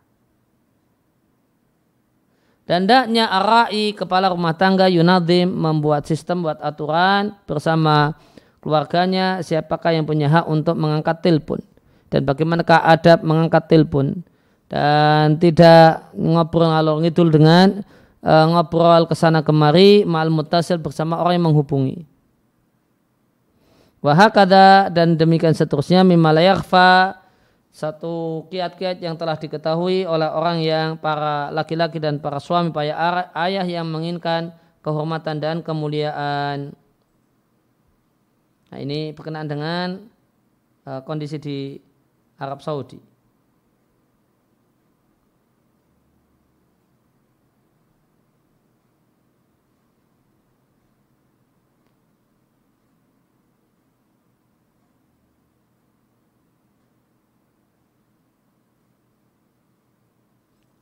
Dan 2.63 2.87
daknya 2.87 3.27
arai 3.27 3.91
kepala 3.91 4.31
rumah 4.31 4.55
tangga 4.55 4.87
Yunadim 4.87 5.51
membuat 5.51 6.07
sistem 6.07 6.47
buat 6.47 6.63
aturan 6.63 7.35
bersama 7.43 8.15
keluarganya 8.63 9.43
siapakah 9.43 9.91
yang 9.91 10.07
punya 10.07 10.31
hak 10.31 10.47
untuk 10.47 10.79
mengangkat 10.79 11.19
telepon 11.19 11.59
dan 12.07 12.23
bagaimanakah 12.23 12.79
adab 12.87 13.19
mengangkat 13.27 13.67
telepon 13.67 14.23
dan 14.71 15.35
tidak 15.43 16.07
ngobrol 16.15 16.71
ngalor 16.71 17.03
ngidul 17.03 17.27
dengan 17.27 17.83
uh, 18.23 18.45
ngobrol 18.47 19.11
ke 19.11 19.15
sana 19.17 19.43
kemari 19.43 20.07
mal 20.07 20.31
mutasil 20.31 20.79
bersama 20.79 21.19
orang 21.19 21.41
yang 21.41 21.51
menghubungi. 21.51 22.07
Wahakada 24.03 24.91
dan 24.91 25.15
demikian 25.15 25.55
seterusnya 25.55 26.03
mimalayakfa 26.03 27.23
satu 27.71 28.45
kiat-kiat 28.51 28.99
yang 28.99 29.15
telah 29.15 29.39
diketahui 29.39 30.03
oleh 30.03 30.27
orang 30.27 30.59
yang 30.59 30.99
para 30.99 31.47
laki-laki 31.55 32.03
dan 32.03 32.19
para 32.19 32.37
suami 32.43 32.69
para 32.69 33.31
ayah 33.33 33.63
yang 33.63 33.87
menginginkan 33.87 34.51
kehormatan 34.83 35.39
dan 35.39 35.63
kemuliaan. 35.63 36.75
Nah, 38.69 38.77
ini 38.77 39.15
berkenaan 39.15 39.47
dengan 39.47 39.87
uh, 40.83 40.99
kondisi 41.07 41.39
di 41.39 41.79
Arab 42.37 42.59
Saudi. 42.59 43.12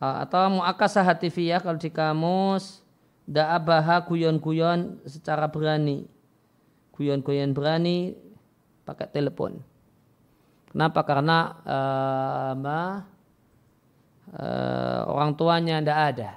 Atau 0.02 0.58
muakasah 0.58 1.06
hatifiyah 1.06 1.62
kalau 1.62 1.78
di 1.78 1.94
kamus 1.94 2.82
da'abaha 3.30 4.02
guyon-guyon 4.10 4.98
secara 5.06 5.46
berani. 5.46 6.10
Guyon-guyon 6.98 7.54
berani 7.54 8.18
pakai 8.82 9.06
telepon. 9.14 9.62
Kenapa? 10.74 11.06
Karena 11.06 11.54
uh, 11.62 12.54
uh, 14.34 15.02
orang 15.06 15.38
tuanya 15.38 15.78
tidak 15.78 16.00
ada. 16.16 16.32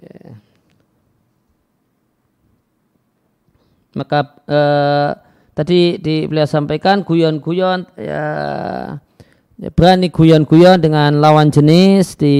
Yeah. 0.00 0.40
maka 3.94 4.38
uh, 4.46 5.10
tadi 5.54 5.98
di 5.98 6.26
beliau 6.30 6.46
sampaikan 6.46 7.02
guyon-guyon 7.02 7.90
Ya, 7.98 8.24
berani 9.68 10.08
guyon-guyon 10.08 10.80
dengan 10.80 11.20
lawan 11.20 11.52
jenis 11.52 12.16
di 12.16 12.36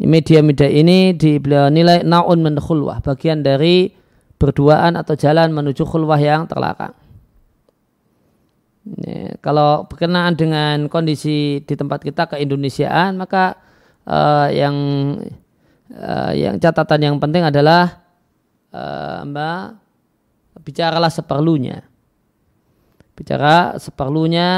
media-media 0.00 0.72
ini 0.72 1.12
di 1.12 1.36
beliau 1.36 1.68
nilai 1.68 2.00
naun 2.00 2.40
min 2.40 2.56
khulwah, 2.56 3.04
bagian 3.04 3.44
dari 3.44 3.92
berduaan 4.40 4.96
atau 4.96 5.12
jalan 5.12 5.52
menuju 5.52 5.84
khulwah 5.84 6.16
yang 6.16 6.48
terlarang. 6.48 6.96
Ya, 8.82 9.38
kalau 9.38 9.86
berkenaan 9.86 10.34
dengan 10.34 10.90
kondisi 10.90 11.62
di 11.62 11.74
tempat 11.78 12.02
kita 12.02 12.26
ke 12.26 12.42
Indonesiaan 12.42 13.14
maka 13.14 13.54
uh, 14.10 14.50
yang 14.50 14.74
uh, 15.94 16.32
yang 16.34 16.58
catatan 16.58 16.98
yang 16.98 17.16
penting 17.22 17.46
adalah 17.46 18.02
uh, 18.74 19.22
mbak 19.22 19.78
bicaralah 20.66 21.14
seperlunya 21.14 21.86
bicara 23.14 23.78
seperlunya 23.78 24.50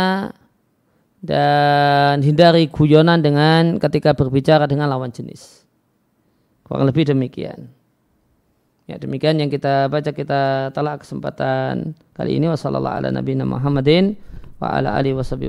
dan 1.24 2.20
hindari 2.20 2.68
guyonan 2.68 3.24
dengan 3.24 3.80
ketika 3.80 4.12
berbicara 4.12 4.68
dengan 4.68 4.92
lawan 4.92 5.08
jenis. 5.08 5.64
Kurang 6.68 6.84
lebih 6.84 7.08
demikian. 7.08 7.72
Ya 8.84 9.00
demikian 9.00 9.40
yang 9.40 9.48
kita 9.48 9.88
baca 9.88 10.12
kita 10.12 10.68
telah 10.76 11.00
kesempatan 11.00 11.96
kali 12.12 12.36
ini 12.36 12.52
wasallallahu 12.52 13.00
ala 13.00 13.08
nabiyina 13.08 13.48
Muhammadin 13.48 14.12
wa 14.60 14.76
ala 14.76 15.00
alihi 15.00 15.16
washabihi 15.16 15.48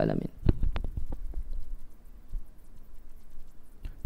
alamin. 0.00 0.32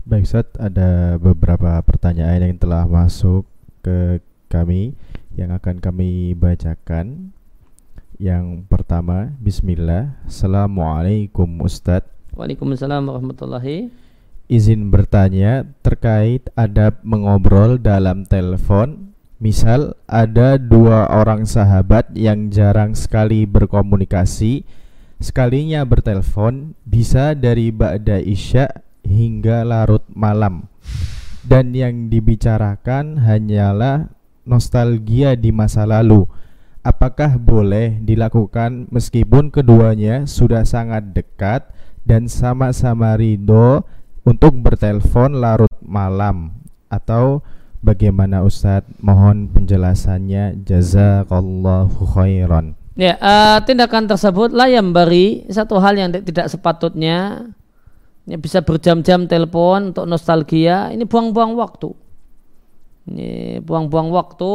Baik 0.06 0.22
Ustaz, 0.22 0.46
ada 0.58 1.18
beberapa 1.18 1.82
pertanyaan 1.82 2.46
yang 2.46 2.54
telah 2.62 2.86
masuk 2.86 3.42
ke 3.82 4.22
kami 4.46 4.94
yang 5.34 5.50
akan 5.50 5.82
kami 5.82 6.34
bacakan. 6.34 7.34
Yang 8.16 8.64
pertama, 8.72 9.36
Bismillah. 9.44 10.16
Assalamualaikum 10.24 11.60
Ustadz. 11.60 12.08
Waalaikumsalam 12.32 13.04
warahmatullahi. 13.12 13.92
Izin 14.48 14.88
bertanya 14.88 15.68
terkait 15.84 16.48
adab 16.56 16.96
mengobrol 17.04 17.76
dalam 17.76 18.24
telepon. 18.24 19.12
Misal 19.36 20.00
ada 20.08 20.56
dua 20.56 21.12
orang 21.12 21.44
sahabat 21.44 22.08
yang 22.16 22.48
jarang 22.48 22.96
sekali 22.96 23.44
berkomunikasi, 23.44 24.64
sekalinya 25.20 25.84
bertelepon 25.84 26.72
bisa 26.88 27.36
dari 27.36 27.68
ba'da 27.68 28.16
isya 28.16 28.80
hingga 29.04 29.60
larut 29.60 30.08
malam. 30.08 30.72
Dan 31.44 31.76
yang 31.76 32.08
dibicarakan 32.08 33.20
hanyalah 33.28 34.08
nostalgia 34.48 35.36
di 35.36 35.52
masa 35.52 35.84
lalu 35.84 36.24
apakah 36.86 37.34
boleh 37.34 37.98
dilakukan 37.98 38.86
meskipun 38.94 39.50
keduanya 39.50 40.22
sudah 40.30 40.62
sangat 40.62 41.10
dekat 41.10 41.66
dan 42.06 42.30
sama-sama 42.30 43.18
ridho 43.18 43.82
untuk 44.22 44.54
bertelepon 44.62 45.42
larut 45.42 45.72
malam? 45.82 46.54
Atau 46.86 47.42
bagaimana 47.82 48.46
Ustadz? 48.46 48.86
Mohon 49.02 49.50
penjelasannya. 49.50 50.62
Jazakallahu 50.62 51.98
khairan. 52.14 52.78
Ya 52.96 53.18
uh, 53.20 53.58
tindakan 53.60 54.08
tersebut 54.08 54.56
layam 54.56 54.94
bari 54.94 55.44
satu 55.52 55.82
hal 55.82 55.98
yang 55.98 56.14
tidak 56.14 56.48
sepatutnya. 56.48 57.50
Ya, 58.26 58.38
bisa 58.38 58.58
berjam-jam 58.58 59.30
telepon 59.30 59.94
untuk 59.94 60.06
nostalgia. 60.06 60.90
Ini 60.90 61.06
buang-buang 61.06 61.54
waktu. 61.54 61.94
Ini 63.06 63.62
buang-buang 63.62 64.10
waktu. 64.10 64.54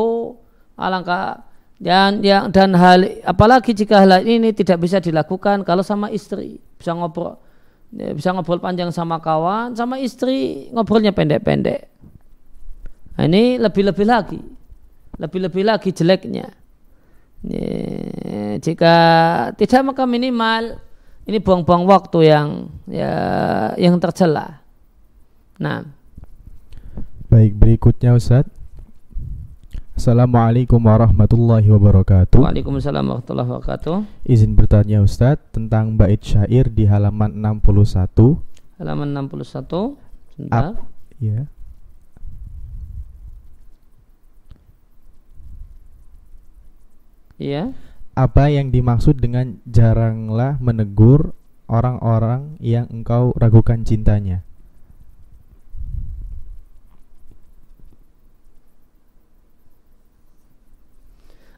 Alangkah 0.75 1.50
dan 1.81 2.21
yang 2.21 2.53
dan 2.53 2.77
hal 2.77 3.01
apalagi 3.25 3.73
jika 3.73 4.05
hal 4.05 4.21
ini 4.21 4.53
tidak 4.53 4.85
bisa 4.85 5.01
dilakukan 5.01 5.65
kalau 5.65 5.81
sama 5.81 6.13
istri. 6.13 6.61
Bisa 6.77 6.93
ngobrol 6.93 7.41
ya, 7.89 8.13
bisa 8.13 8.29
ngobrol 8.37 8.61
panjang 8.61 8.93
sama 8.93 9.17
kawan 9.17 9.73
sama 9.73 9.97
istri 9.97 10.69
ngobrolnya 10.69 11.09
pendek-pendek. 11.09 11.89
Nah, 13.17 13.25
ini 13.25 13.57
lebih-lebih 13.57 14.05
lagi 14.05 14.41
lebih-lebih 15.17 15.63
lagi 15.65 15.89
jeleknya. 15.89 16.53
Ya, 17.41 18.61
jika 18.61 18.95
tidak 19.57 19.81
maka 19.81 20.05
minimal 20.05 20.77
ini 21.25 21.41
buang-buang 21.41 21.89
waktu 21.89 22.29
yang 22.29 22.69
ya 22.85 23.13
yang 23.81 23.97
tercela. 23.97 24.61
Nah. 25.57 25.81
Baik 27.33 27.57
berikutnya 27.57 28.13
Ustadz 28.13 28.60
Assalamualaikum 30.01 30.81
warahmatullahi 30.81 31.69
wabarakatuh. 31.69 32.41
Waalaikumsalam 32.41 33.05
warahmatullahi 33.05 33.49
wabarakatuh. 33.53 34.25
Izin 34.25 34.57
bertanya 34.57 34.97
Ustadz 35.05 35.53
tentang 35.53 35.93
bait 35.93 36.17
syair 36.17 36.73
di 36.73 36.89
halaman 36.89 37.37
61. 37.37 38.41
Halaman 38.81 39.13
61. 39.29 39.93
Sebentar. 40.33 40.73
Ap, 40.73 40.89
ya. 41.21 41.45
Iya. 47.37 47.63
Apa 48.17 48.49
yang 48.49 48.73
dimaksud 48.73 49.21
dengan 49.21 49.61
jaranglah 49.69 50.57
menegur 50.57 51.37
orang-orang 51.69 52.57
yang 52.57 52.89
engkau 52.89 53.37
ragukan 53.37 53.85
cintanya? 53.85 54.41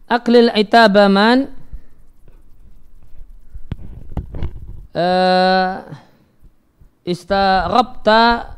Aklil 0.08 0.51
itaba 0.54 1.10
man 1.10 1.49
uh, 4.93 5.84
istarabta 7.04 8.56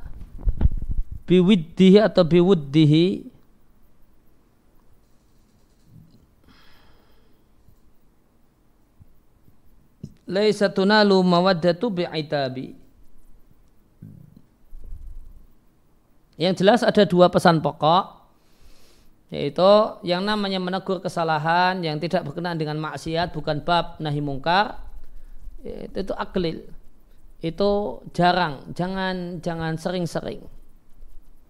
biwiddihi 1.25 1.97
atau 2.01 2.21
biwuddihi. 2.21 3.33
Laisa 10.25 10.73
tunalu 10.73 11.21
mawaddatu 11.21 11.93
bi'itabi. 11.93 12.73
Yang 16.35 16.65
jelas 16.65 16.81
ada 16.81 17.05
dua 17.05 17.29
pesan 17.29 17.61
pokok 17.61 18.24
yaitu 19.33 19.71
yang 20.05 20.21
namanya 20.21 20.61
menegur 20.61 21.01
kesalahan 21.01 21.81
yang 21.81 21.97
tidak 21.97 22.29
berkenaan 22.29 22.61
dengan 22.61 22.77
maksiat 22.77 23.33
bukan 23.33 23.65
bab 23.65 23.97
nahi 23.97 24.21
mungkar 24.21 24.85
itu, 25.65 25.97
itu 26.05 26.13
aklil. 26.13 26.59
Itu 27.41 28.01
jarang. 28.13 28.69
Jangan 28.77 29.41
jangan 29.41 29.81
sering-sering. 29.81 30.45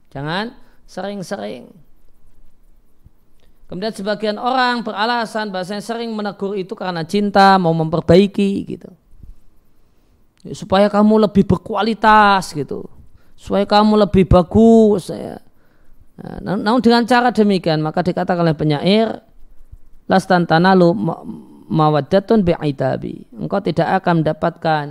Jangan 0.09 0.55
sering-sering. 0.87 1.71
Kemudian 3.65 3.91
sebagian 3.91 4.37
orang 4.39 4.85
beralasan 4.85 5.49
bahasanya 5.49 5.83
sering 5.83 6.13
menegur 6.13 6.55
itu 6.55 6.77
karena 6.77 7.03
cinta 7.03 7.59
mau 7.59 7.75
memperbaiki 7.75 8.51
gitu. 8.71 8.89
Supaya 10.55 10.87
kamu 10.87 11.27
lebih 11.27 11.43
berkualitas 11.43 12.55
gitu. 12.55 12.87
Supaya 13.35 13.67
kamu 13.67 14.07
lebih 14.07 14.29
bagus 14.31 15.11
ya 15.11 15.44
Nah, 16.15 16.63
namun 16.63 16.79
dengan 16.79 17.03
cara 17.03 17.35
demikian 17.35 17.83
maka 17.83 17.99
dikatakan 17.99 18.47
oleh 18.47 18.55
penyair 18.55 19.19
lastan 20.07 20.47
tanalu 20.47 20.95
mawaddatun 21.67 22.45
bi'itabi. 22.45 23.27
Engkau 23.35 23.59
tidak 23.59 24.03
akan 24.03 24.23
mendapatkan 24.23 24.85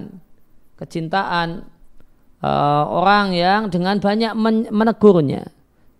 kecintaan 0.74 1.64
uh, 2.42 2.84
orang 2.90 3.32
yang 3.32 3.60
dengan 3.70 3.96
banyak 4.02 4.34
menegurnya. 4.68 5.48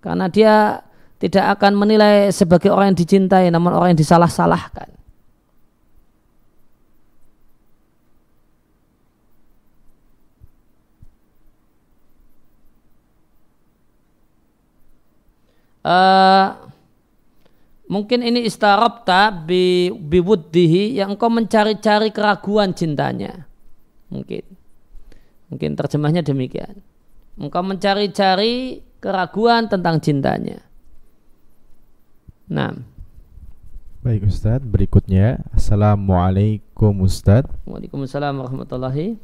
Karena 0.05 0.29
dia 0.29 0.85
tidak 1.16 1.57
akan 1.57 1.72
menilai 1.79 2.29
sebagai 2.29 2.68
orang 2.68 2.93
yang 2.93 2.99
dicintai 3.01 3.49
namun 3.49 3.72
orang 3.72 3.97
yang 3.97 4.01
disalah-salahkan. 4.03 4.93
Uh, 15.85 16.47
mungkin 17.87 18.24
ini 18.24 18.49
istarabta 18.49 19.30
bi 19.30 19.93
biwuddihi 19.93 20.99
yang 20.99 21.14
engkau 21.14 21.28
mencari-cari 21.30 22.11
keraguan 22.11 22.72
cintanya. 22.72 23.47
Mungkin. 24.09 24.43
Mungkin 25.53 25.70
terjemahnya 25.76 26.24
demikian. 26.24 26.80
Engkau 27.37 27.62
mencari-cari 27.62 28.80
keraguan 28.99 29.68
tentang 29.68 30.01
cintanya. 30.01 30.64
Nah 32.49 32.72
baik 34.05 34.28
Ustadz 34.28 34.68
berikutnya 34.68 35.41
Assalamualaikum 35.57 36.93
Ustadz 37.09 37.49
Waalaikumsalam 37.64 38.37
warahmatullahi. 38.37 39.16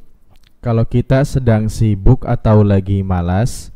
Kalau 0.64 0.88
kita 0.88 1.20
sedang 1.24 1.68
sibuk 1.68 2.24
atau 2.24 2.64
lagi 2.64 3.04
malas 3.04 3.72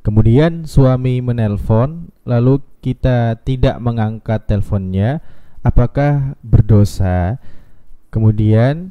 Kemudian 0.00 0.64
suami 0.64 1.20
menelpon, 1.20 2.08
lalu 2.24 2.60
kita 2.80 3.36
tidak 3.44 3.76
mengangkat 3.80 4.44
teleponnya, 4.48 5.20
apakah 5.60 6.36
berdosa? 6.40 7.40
Kemudian 8.10 8.90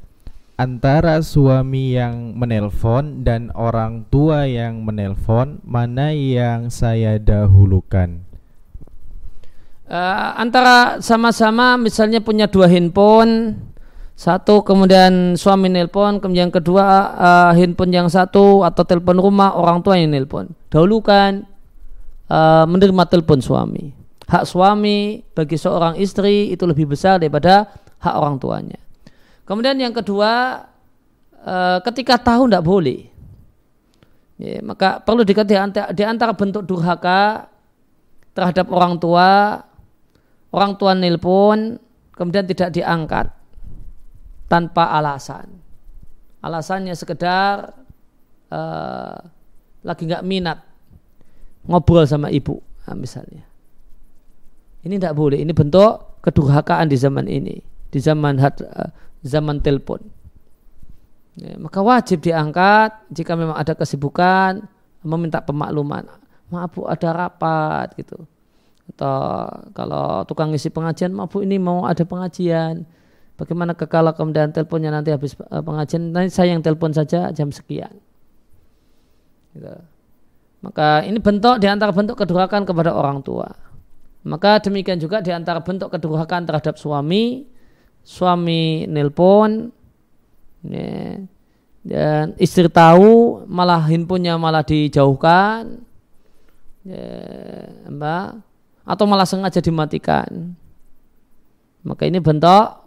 antara 0.55 1.19
suami 1.19 1.95
yang 1.95 2.35
menelpon 2.35 3.23
dan 3.23 3.51
orang 3.55 4.07
tua 4.07 4.47
yang 4.47 4.83
menelpon, 4.83 5.59
mana 5.65 6.11
yang 6.15 6.71
saya 6.71 7.19
dahulukan? 7.19 8.23
Uh, 9.89 10.37
antara 10.37 11.01
sama-sama 11.01 11.73
misalnya 11.73 12.21
punya 12.21 12.45
dua 12.45 12.69
handphone 12.69 13.57
satu 14.13 14.61
kemudian 14.61 15.33
suami 15.33 15.65
nelpon 15.65 16.21
kemudian 16.21 16.53
kedua 16.53 16.85
uh, 17.17 17.51
handphone 17.57 17.89
yang 17.89 18.05
satu 18.05 18.61
atau 18.61 18.85
telepon 18.85 19.17
rumah 19.17 19.55
orang 19.57 19.81
tua 19.81 19.97
yang 19.97 20.13
nelpon 20.13 20.53
dahulukan 20.69 21.47
uh, 22.29 22.65
menerima 22.69 23.03
telepon 23.09 23.41
suami. 23.41 23.91
Hak 24.29 24.45
suami 24.45 25.25
bagi 25.33 25.57
seorang 25.57 25.97
istri 25.97 26.53
itu 26.53 26.63
lebih 26.69 26.85
besar 26.93 27.17
daripada 27.17 27.65
hak 27.97 28.15
orang 28.15 28.37
tuanya. 28.37 28.79
Kemudian 29.43 29.75
yang 29.81 29.91
kedua 29.91 30.63
uh, 31.41 31.77
ketika 31.81 32.21
tahu 32.21 32.45
tidak 32.45 32.61
boleh. 32.61 33.09
Ya, 34.39 34.63
maka 34.63 35.03
perlu 35.03 35.27
dikatakan 35.27 35.73
di 35.91 36.03
antara 36.05 36.31
bentuk 36.31 36.63
durhaka 36.63 37.51
terhadap 38.31 38.71
orang 38.71 38.95
tua 38.95 39.59
orang 40.53 40.79
tua 40.79 40.95
nelpon 40.95 41.75
kemudian 42.15 42.47
tidak 42.47 42.71
diangkat 42.71 43.27
tanpa 44.47 44.95
alasan. 44.95 45.59
Alasannya 46.39 46.95
sekedar 46.95 47.73
uh, 48.47 49.17
lagi 49.83 50.03
nggak 50.07 50.23
minat 50.23 50.68
ngobrol 51.69 52.03
sama 52.09 52.33
ibu, 52.33 52.57
nah, 52.89 52.97
misalnya. 52.97 53.45
Ini 54.81 54.97
tidak 54.97 55.13
boleh. 55.13 55.37
Ini 55.37 55.53
bentuk 55.53 56.19
kedurhakaan 56.25 56.89
di 56.89 56.97
zaman 56.97 57.29
ini, 57.29 57.61
di 57.93 57.99
zaman 58.01 58.41
uh, 58.41 58.89
zaman 59.21 59.61
telepon. 59.61 60.01
Ya, 61.37 61.55
maka 61.61 61.79
wajib 61.79 62.25
diangkat 62.25 63.13
jika 63.13 63.37
memang 63.37 63.55
ada 63.55 63.77
kesibukan 63.77 64.65
meminta 65.05 65.39
pemakluman. 65.39 66.09
Maaf 66.49 66.73
bu 66.73 66.89
ada 66.89 67.13
rapat 67.13 67.93
gitu. 67.95 68.25
Atau 68.89 69.13
kalau 69.77 70.25
tukang 70.25 70.49
isi 70.57 70.73
pengajian, 70.73 71.13
maaf 71.13 71.29
bu 71.29 71.45
ini 71.45 71.61
mau 71.61 71.85
ada 71.85 72.01
pengajian 72.03 72.83
Bagaimana 73.39 73.71
kalau 73.71 74.11
kemudian 74.11 74.51
teleponnya 74.51 74.91
nanti 74.91 75.15
habis 75.15 75.31
eh, 75.39 75.63
pengajian, 75.63 76.11
nanti 76.11 76.27
saya 76.27 76.51
yang 76.51 76.59
telepon 76.59 76.91
saja 76.91 77.31
jam 77.31 77.55
sekian. 77.55 77.95
Gitu. 79.55 79.71
Maka 80.59 81.07
ini 81.07 81.23
bentuk 81.23 81.55
di 81.63 81.67
antara 81.71 81.95
bentuk 81.95 82.19
kedurhakaan 82.19 82.67
kepada 82.67 82.91
orang 82.91 83.23
tua. 83.23 83.47
Maka 84.27 84.59
demikian 84.59 84.99
juga 84.99 85.23
di 85.23 85.31
antara 85.31 85.63
bentuk 85.63 85.87
kedurhakaan 85.95 86.43
terhadap 86.43 86.75
suami, 86.75 87.47
suami 88.03 88.83
nelpon, 88.83 89.71
ya, 90.67 91.23
dan 91.87 92.35
istri 92.35 92.67
tahu 92.67 93.47
malah 93.47 93.79
handphonenya 93.87 94.35
malah 94.35 94.59
dijauhkan, 94.67 95.79
ya, 96.83 97.07
mbak, 97.87 98.43
atau 98.83 99.05
malah 99.07 99.23
sengaja 99.23 99.63
dimatikan. 99.63 100.51
Maka 101.87 102.03
ini 102.03 102.19
bentuk 102.19 102.83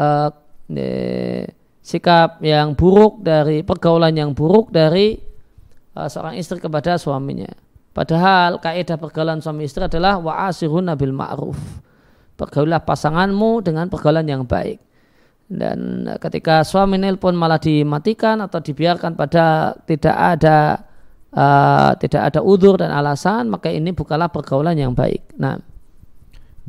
uh, 0.00 0.32
sikap 1.84 2.40
yang 2.40 2.72
buruk 2.72 3.20
dari 3.20 3.60
pergaulan 3.60 4.16
yang 4.16 4.32
buruk 4.32 4.72
dari 4.72 5.20
seorang 5.94 6.38
istri 6.38 6.62
kepada 6.62 6.96
suaminya. 6.96 7.50
Padahal 7.90 8.62
kaidah 8.62 8.94
pergaulan 8.94 9.42
suami 9.42 9.66
istri 9.66 9.82
adalah 9.82 10.22
wa'asirun 10.22 10.86
nabil 10.86 11.10
ma'ruf. 11.10 11.58
Pergaulah 12.38 12.80
pasanganmu 12.86 13.66
dengan 13.66 13.90
pergaulan 13.90 14.24
yang 14.24 14.46
baik. 14.46 14.78
Dan 15.50 16.06
ketika 16.22 16.62
suami 16.62 16.94
nelpon 16.94 17.34
malah 17.34 17.58
dimatikan 17.58 18.38
atau 18.38 18.62
dibiarkan 18.62 19.18
pada 19.18 19.74
tidak 19.82 20.14
ada 20.14 20.86
uh, 21.34 21.90
tidak 21.98 22.22
ada 22.30 22.40
udur 22.46 22.78
dan 22.78 22.94
alasan, 22.94 23.50
maka 23.50 23.66
ini 23.66 23.90
bukanlah 23.90 24.30
pergaulan 24.30 24.78
yang 24.78 24.94
baik. 24.94 25.34
Nah, 25.34 25.58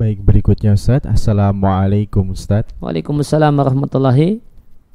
Baik, 0.01 0.25
berikutnya 0.25 0.73
Ustaz. 0.73 1.05
Assalamualaikum 1.05 2.33
Ustaz. 2.33 2.65
Waalaikumsalam 2.81 3.53
warahmatullahi. 3.53 4.41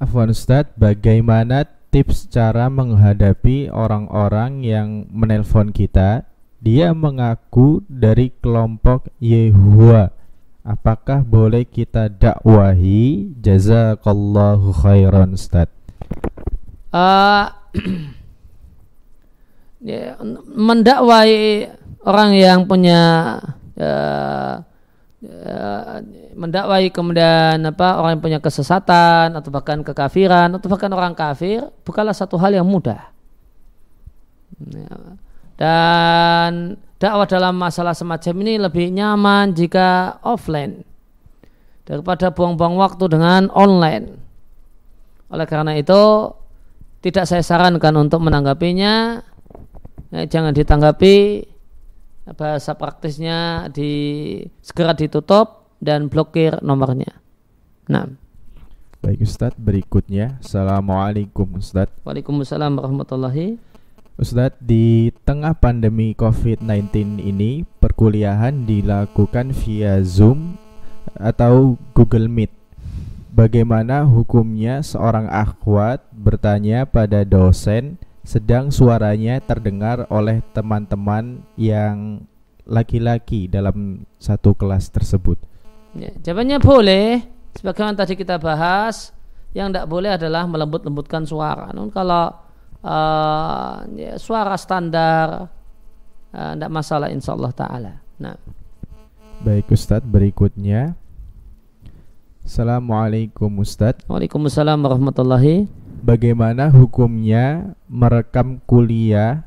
Afwan 0.02 0.34
Ustaz, 0.34 0.66
bagaimana 0.74 1.62
tips 1.96 2.28
cara 2.28 2.68
menghadapi 2.68 3.72
orang-orang 3.72 4.60
yang 4.60 5.08
menelpon 5.08 5.72
kita? 5.72 6.28
Dia 6.60 6.92
mengaku 6.92 7.80
dari 7.88 8.36
kelompok 8.36 9.08
Yehua. 9.16 10.12
Apakah 10.60 11.24
boleh 11.24 11.64
kita 11.64 12.12
dakwahi? 12.12 13.32
Jazakallahu 13.40 14.76
khairan 14.76 15.40
Ustaz. 15.40 15.72
Uh, 16.96 17.52
mendakwai 20.56 21.68
orang 22.08 22.32
yang 22.32 22.64
punya 22.64 23.36
uh, 23.76 24.64
mendakwai 26.36 26.92
kemudian 26.92 27.58
apa 27.64 27.98
orang 27.98 28.18
yang 28.18 28.22
punya 28.22 28.40
kesesatan 28.42 29.34
atau 29.34 29.50
bahkan 29.50 29.80
kekafiran 29.82 30.52
atau 30.54 30.68
bahkan 30.70 30.92
orang 30.92 31.16
kafir 31.16 31.66
bukanlah 31.82 32.14
satu 32.14 32.36
hal 32.38 32.54
yang 32.54 32.68
mudah. 32.68 33.10
Ya. 34.70 34.96
Dan 35.56 36.76
dakwah 37.00 37.24
dalam 37.24 37.56
masalah 37.56 37.96
semacam 37.96 38.34
ini 38.44 38.54
lebih 38.60 38.92
nyaman 38.92 39.56
jika 39.56 40.20
offline 40.20 40.84
daripada 41.88 42.34
buang-buang 42.34 42.76
waktu 42.76 43.04
dengan 43.08 43.48
online. 43.54 44.20
Oleh 45.32 45.46
karena 45.48 45.74
itu 45.74 46.30
tidak 47.00 47.24
saya 47.24 47.42
sarankan 47.42 47.94
untuk 47.96 48.20
menanggapinya. 48.22 49.22
Ya, 50.14 50.22
jangan 50.26 50.54
ditanggapi 50.54 51.46
bahasa 52.34 52.74
praktisnya 52.74 53.70
di 53.70 54.42
segera 54.58 54.96
ditutup 54.96 55.70
dan 55.78 56.10
blokir 56.10 56.58
nomornya. 56.64 57.22
Nah. 57.86 58.10
Baik 59.04 59.22
Ustadz, 59.22 59.60
berikutnya 59.60 60.42
Assalamualaikum 60.42 61.62
Ustadz 61.62 61.94
Waalaikumsalam 62.02 62.74
warahmatullahi 62.74 63.60
Ustadz, 64.16 64.56
di 64.64 65.12
tengah 65.28 65.52
pandemi 65.52 66.16
COVID-19 66.16 67.20
ini, 67.20 67.68
perkuliahan 67.84 68.64
dilakukan 68.64 69.52
via 69.52 70.00
Zoom 70.00 70.56
atau 71.20 71.76
Google 71.92 72.24
Meet. 72.24 72.48
Bagaimana 73.36 74.08
hukumnya 74.08 74.80
seorang 74.80 75.28
akhwat 75.28 76.00
bertanya 76.16 76.88
pada 76.88 77.28
dosen 77.28 78.00
sedang 78.26 78.74
suaranya 78.74 79.38
terdengar 79.38 80.10
oleh 80.10 80.42
teman-teman 80.50 81.46
yang 81.54 82.26
laki-laki 82.66 83.46
dalam 83.46 84.02
satu 84.18 84.50
kelas 84.58 84.90
tersebut? 84.90 85.38
Ya, 85.94 86.10
jawabannya 86.26 86.58
boleh. 86.58 87.22
Sebagaimana 87.54 88.02
tadi 88.02 88.18
kita 88.18 88.36
bahas, 88.42 89.14
yang 89.56 89.70
tidak 89.70 89.86
boleh 89.88 90.18
adalah 90.18 90.44
melembut-lembutkan 90.44 91.24
suara. 91.24 91.70
Namun 91.70 91.88
kalau 91.94 92.28
uh, 92.84 93.86
ya, 93.94 94.18
suara 94.20 94.58
standar 94.58 95.48
tidak 96.34 96.70
uh, 96.70 96.74
masalah 96.74 97.08
insya 97.08 97.32
Allah 97.32 97.52
taala. 97.54 97.92
Nah. 98.20 98.36
Baik 99.40 99.68
Ustadz 99.68 100.08
berikutnya 100.08 100.96
Assalamualaikum 102.40 103.52
Ustadz 103.60 104.08
Waalaikumsalam 104.08 104.80
warahmatullahi 104.80 105.68
Bagaimana 106.06 106.70
hukumnya 106.70 107.74
merekam 107.90 108.62
kuliah 108.62 109.42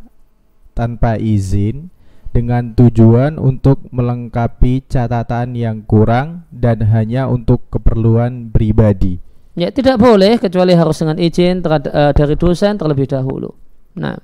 tanpa 0.75 1.15
izin 1.15 1.87
dengan 2.35 2.75
tujuan 2.75 3.39
untuk 3.39 3.87
melengkapi 3.95 4.83
catatan 4.91 5.55
yang 5.55 5.87
kurang 5.87 6.43
dan 6.51 6.83
hanya 6.91 7.31
untuk 7.31 7.71
keperluan 7.71 8.51
pribadi 8.51 9.23
Ya 9.59 9.75
tidak 9.75 9.99
boleh 9.99 10.39
kecuali 10.39 10.71
harus 10.71 11.03
dengan 11.03 11.19
izin 11.19 11.59
uh, 11.67 12.15
dari 12.15 12.35
dosen 12.39 12.79
terlebih 12.79 13.11
dahulu. 13.11 13.51
Nah. 13.91 14.15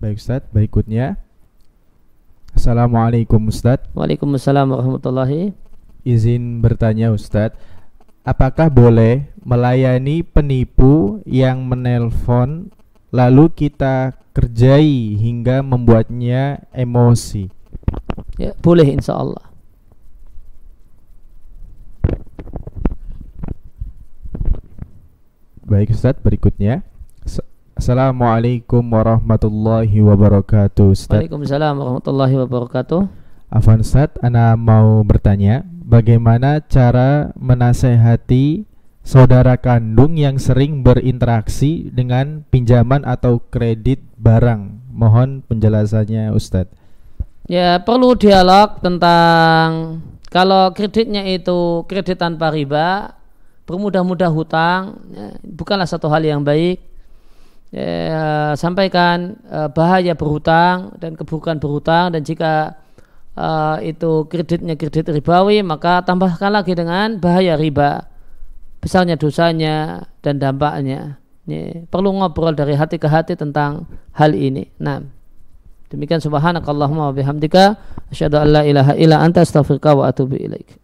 Baik 0.00 0.16
Ustaz, 0.16 0.40
berikutnya. 0.48 1.20
Assalamualaikum 2.56 3.52
Ustaz. 3.52 3.84
Waalaikumsalam 3.92 4.72
warahmatullahi. 4.72 5.52
Izin 6.08 6.64
bertanya 6.64 7.12
Ustaz, 7.12 7.52
apakah 8.22 8.70
boleh 8.70 9.26
melayani 9.42 10.22
penipu 10.22 11.18
yang 11.26 11.66
menelpon 11.66 12.70
lalu 13.10 13.50
kita 13.50 14.14
kerjai 14.32 15.18
hingga 15.18 15.60
membuatnya 15.60 16.62
emosi? 16.70 17.50
Ya, 18.38 18.54
boleh 18.62 18.86
insya 18.86 19.18
Allah. 19.18 19.44
Baik 25.62 25.94
Ustaz, 25.94 26.16
berikutnya. 26.20 26.84
Assalamualaikum 27.72 28.84
warahmatullahi 28.84 29.98
wabarakatuh 30.04 30.86
Ustaz. 30.92 31.18
Waalaikumsalam 31.18 31.74
warahmatullahi 31.74 32.34
wabarakatuh. 32.44 33.00
Afan 33.48 33.80
Ustaz, 33.80 34.12
Ana 34.20 34.54
mau 34.54 35.00
bertanya, 35.02 35.64
bagaimana 35.92 36.64
cara 36.64 37.36
menasehati 37.36 38.64
saudara 39.04 39.60
kandung 39.60 40.16
yang 40.16 40.40
sering 40.40 40.80
berinteraksi 40.80 41.92
dengan 41.92 42.48
pinjaman 42.48 43.04
atau 43.04 43.44
kredit 43.52 44.00
barang? 44.16 44.88
Mohon 44.88 45.44
penjelasannya 45.44 46.32
Ustaz. 46.32 46.72
Ya, 47.44 47.76
perlu 47.84 48.16
dialog 48.16 48.80
tentang 48.80 50.00
kalau 50.32 50.72
kreditnya 50.72 51.28
itu 51.28 51.84
kredit 51.84 52.16
tanpa 52.16 52.48
riba, 52.48 53.12
bermudah-mudah 53.68 54.32
hutang 54.32 54.96
ya, 55.12 55.36
bukanlah 55.44 55.84
satu 55.84 56.08
hal 56.08 56.24
yang 56.24 56.40
baik 56.40 56.80
ya, 57.68 58.56
sampaikan 58.56 59.36
uh, 59.52 59.68
bahaya 59.68 60.16
berhutang 60.16 60.96
dan 60.96 61.12
keburukan 61.12 61.60
berhutang 61.60 62.16
dan 62.16 62.24
jika 62.24 62.80
uh, 63.36 63.78
itu 63.80 64.26
kreditnya 64.28 64.74
kredit 64.76 65.08
ribawi 65.12 65.60
maka 65.64 66.02
tambahkan 66.04 66.52
lagi 66.52 66.72
dengan 66.76 67.20
bahaya 67.20 67.56
riba. 67.56 68.08
Besarnya 68.82 69.14
dosanya 69.14 70.08
dan 70.26 70.42
dampaknya. 70.42 71.22
Ya, 71.46 71.86
perlu 71.90 72.14
ngobrol 72.14 72.54
dari 72.54 72.74
hati 72.78 72.98
ke 72.98 73.06
hati 73.10 73.34
tentang 73.34 73.86
hal 74.14 74.34
ini. 74.34 74.70
Nah 74.78 75.02
demikian 75.92 76.24
subhanakallahumma 76.24 77.12
wa 77.12 77.14
bihamdika 77.14 77.76
asyhadu 78.08 78.40
an 78.40 78.48
la 78.48 78.62
ilaha 78.64 78.92
illa 78.96 79.20
anta 79.20 79.44
astaghfiruka 79.44 79.92
wa 79.92 80.08
atubu 80.08 80.40
ilaik 80.40 80.81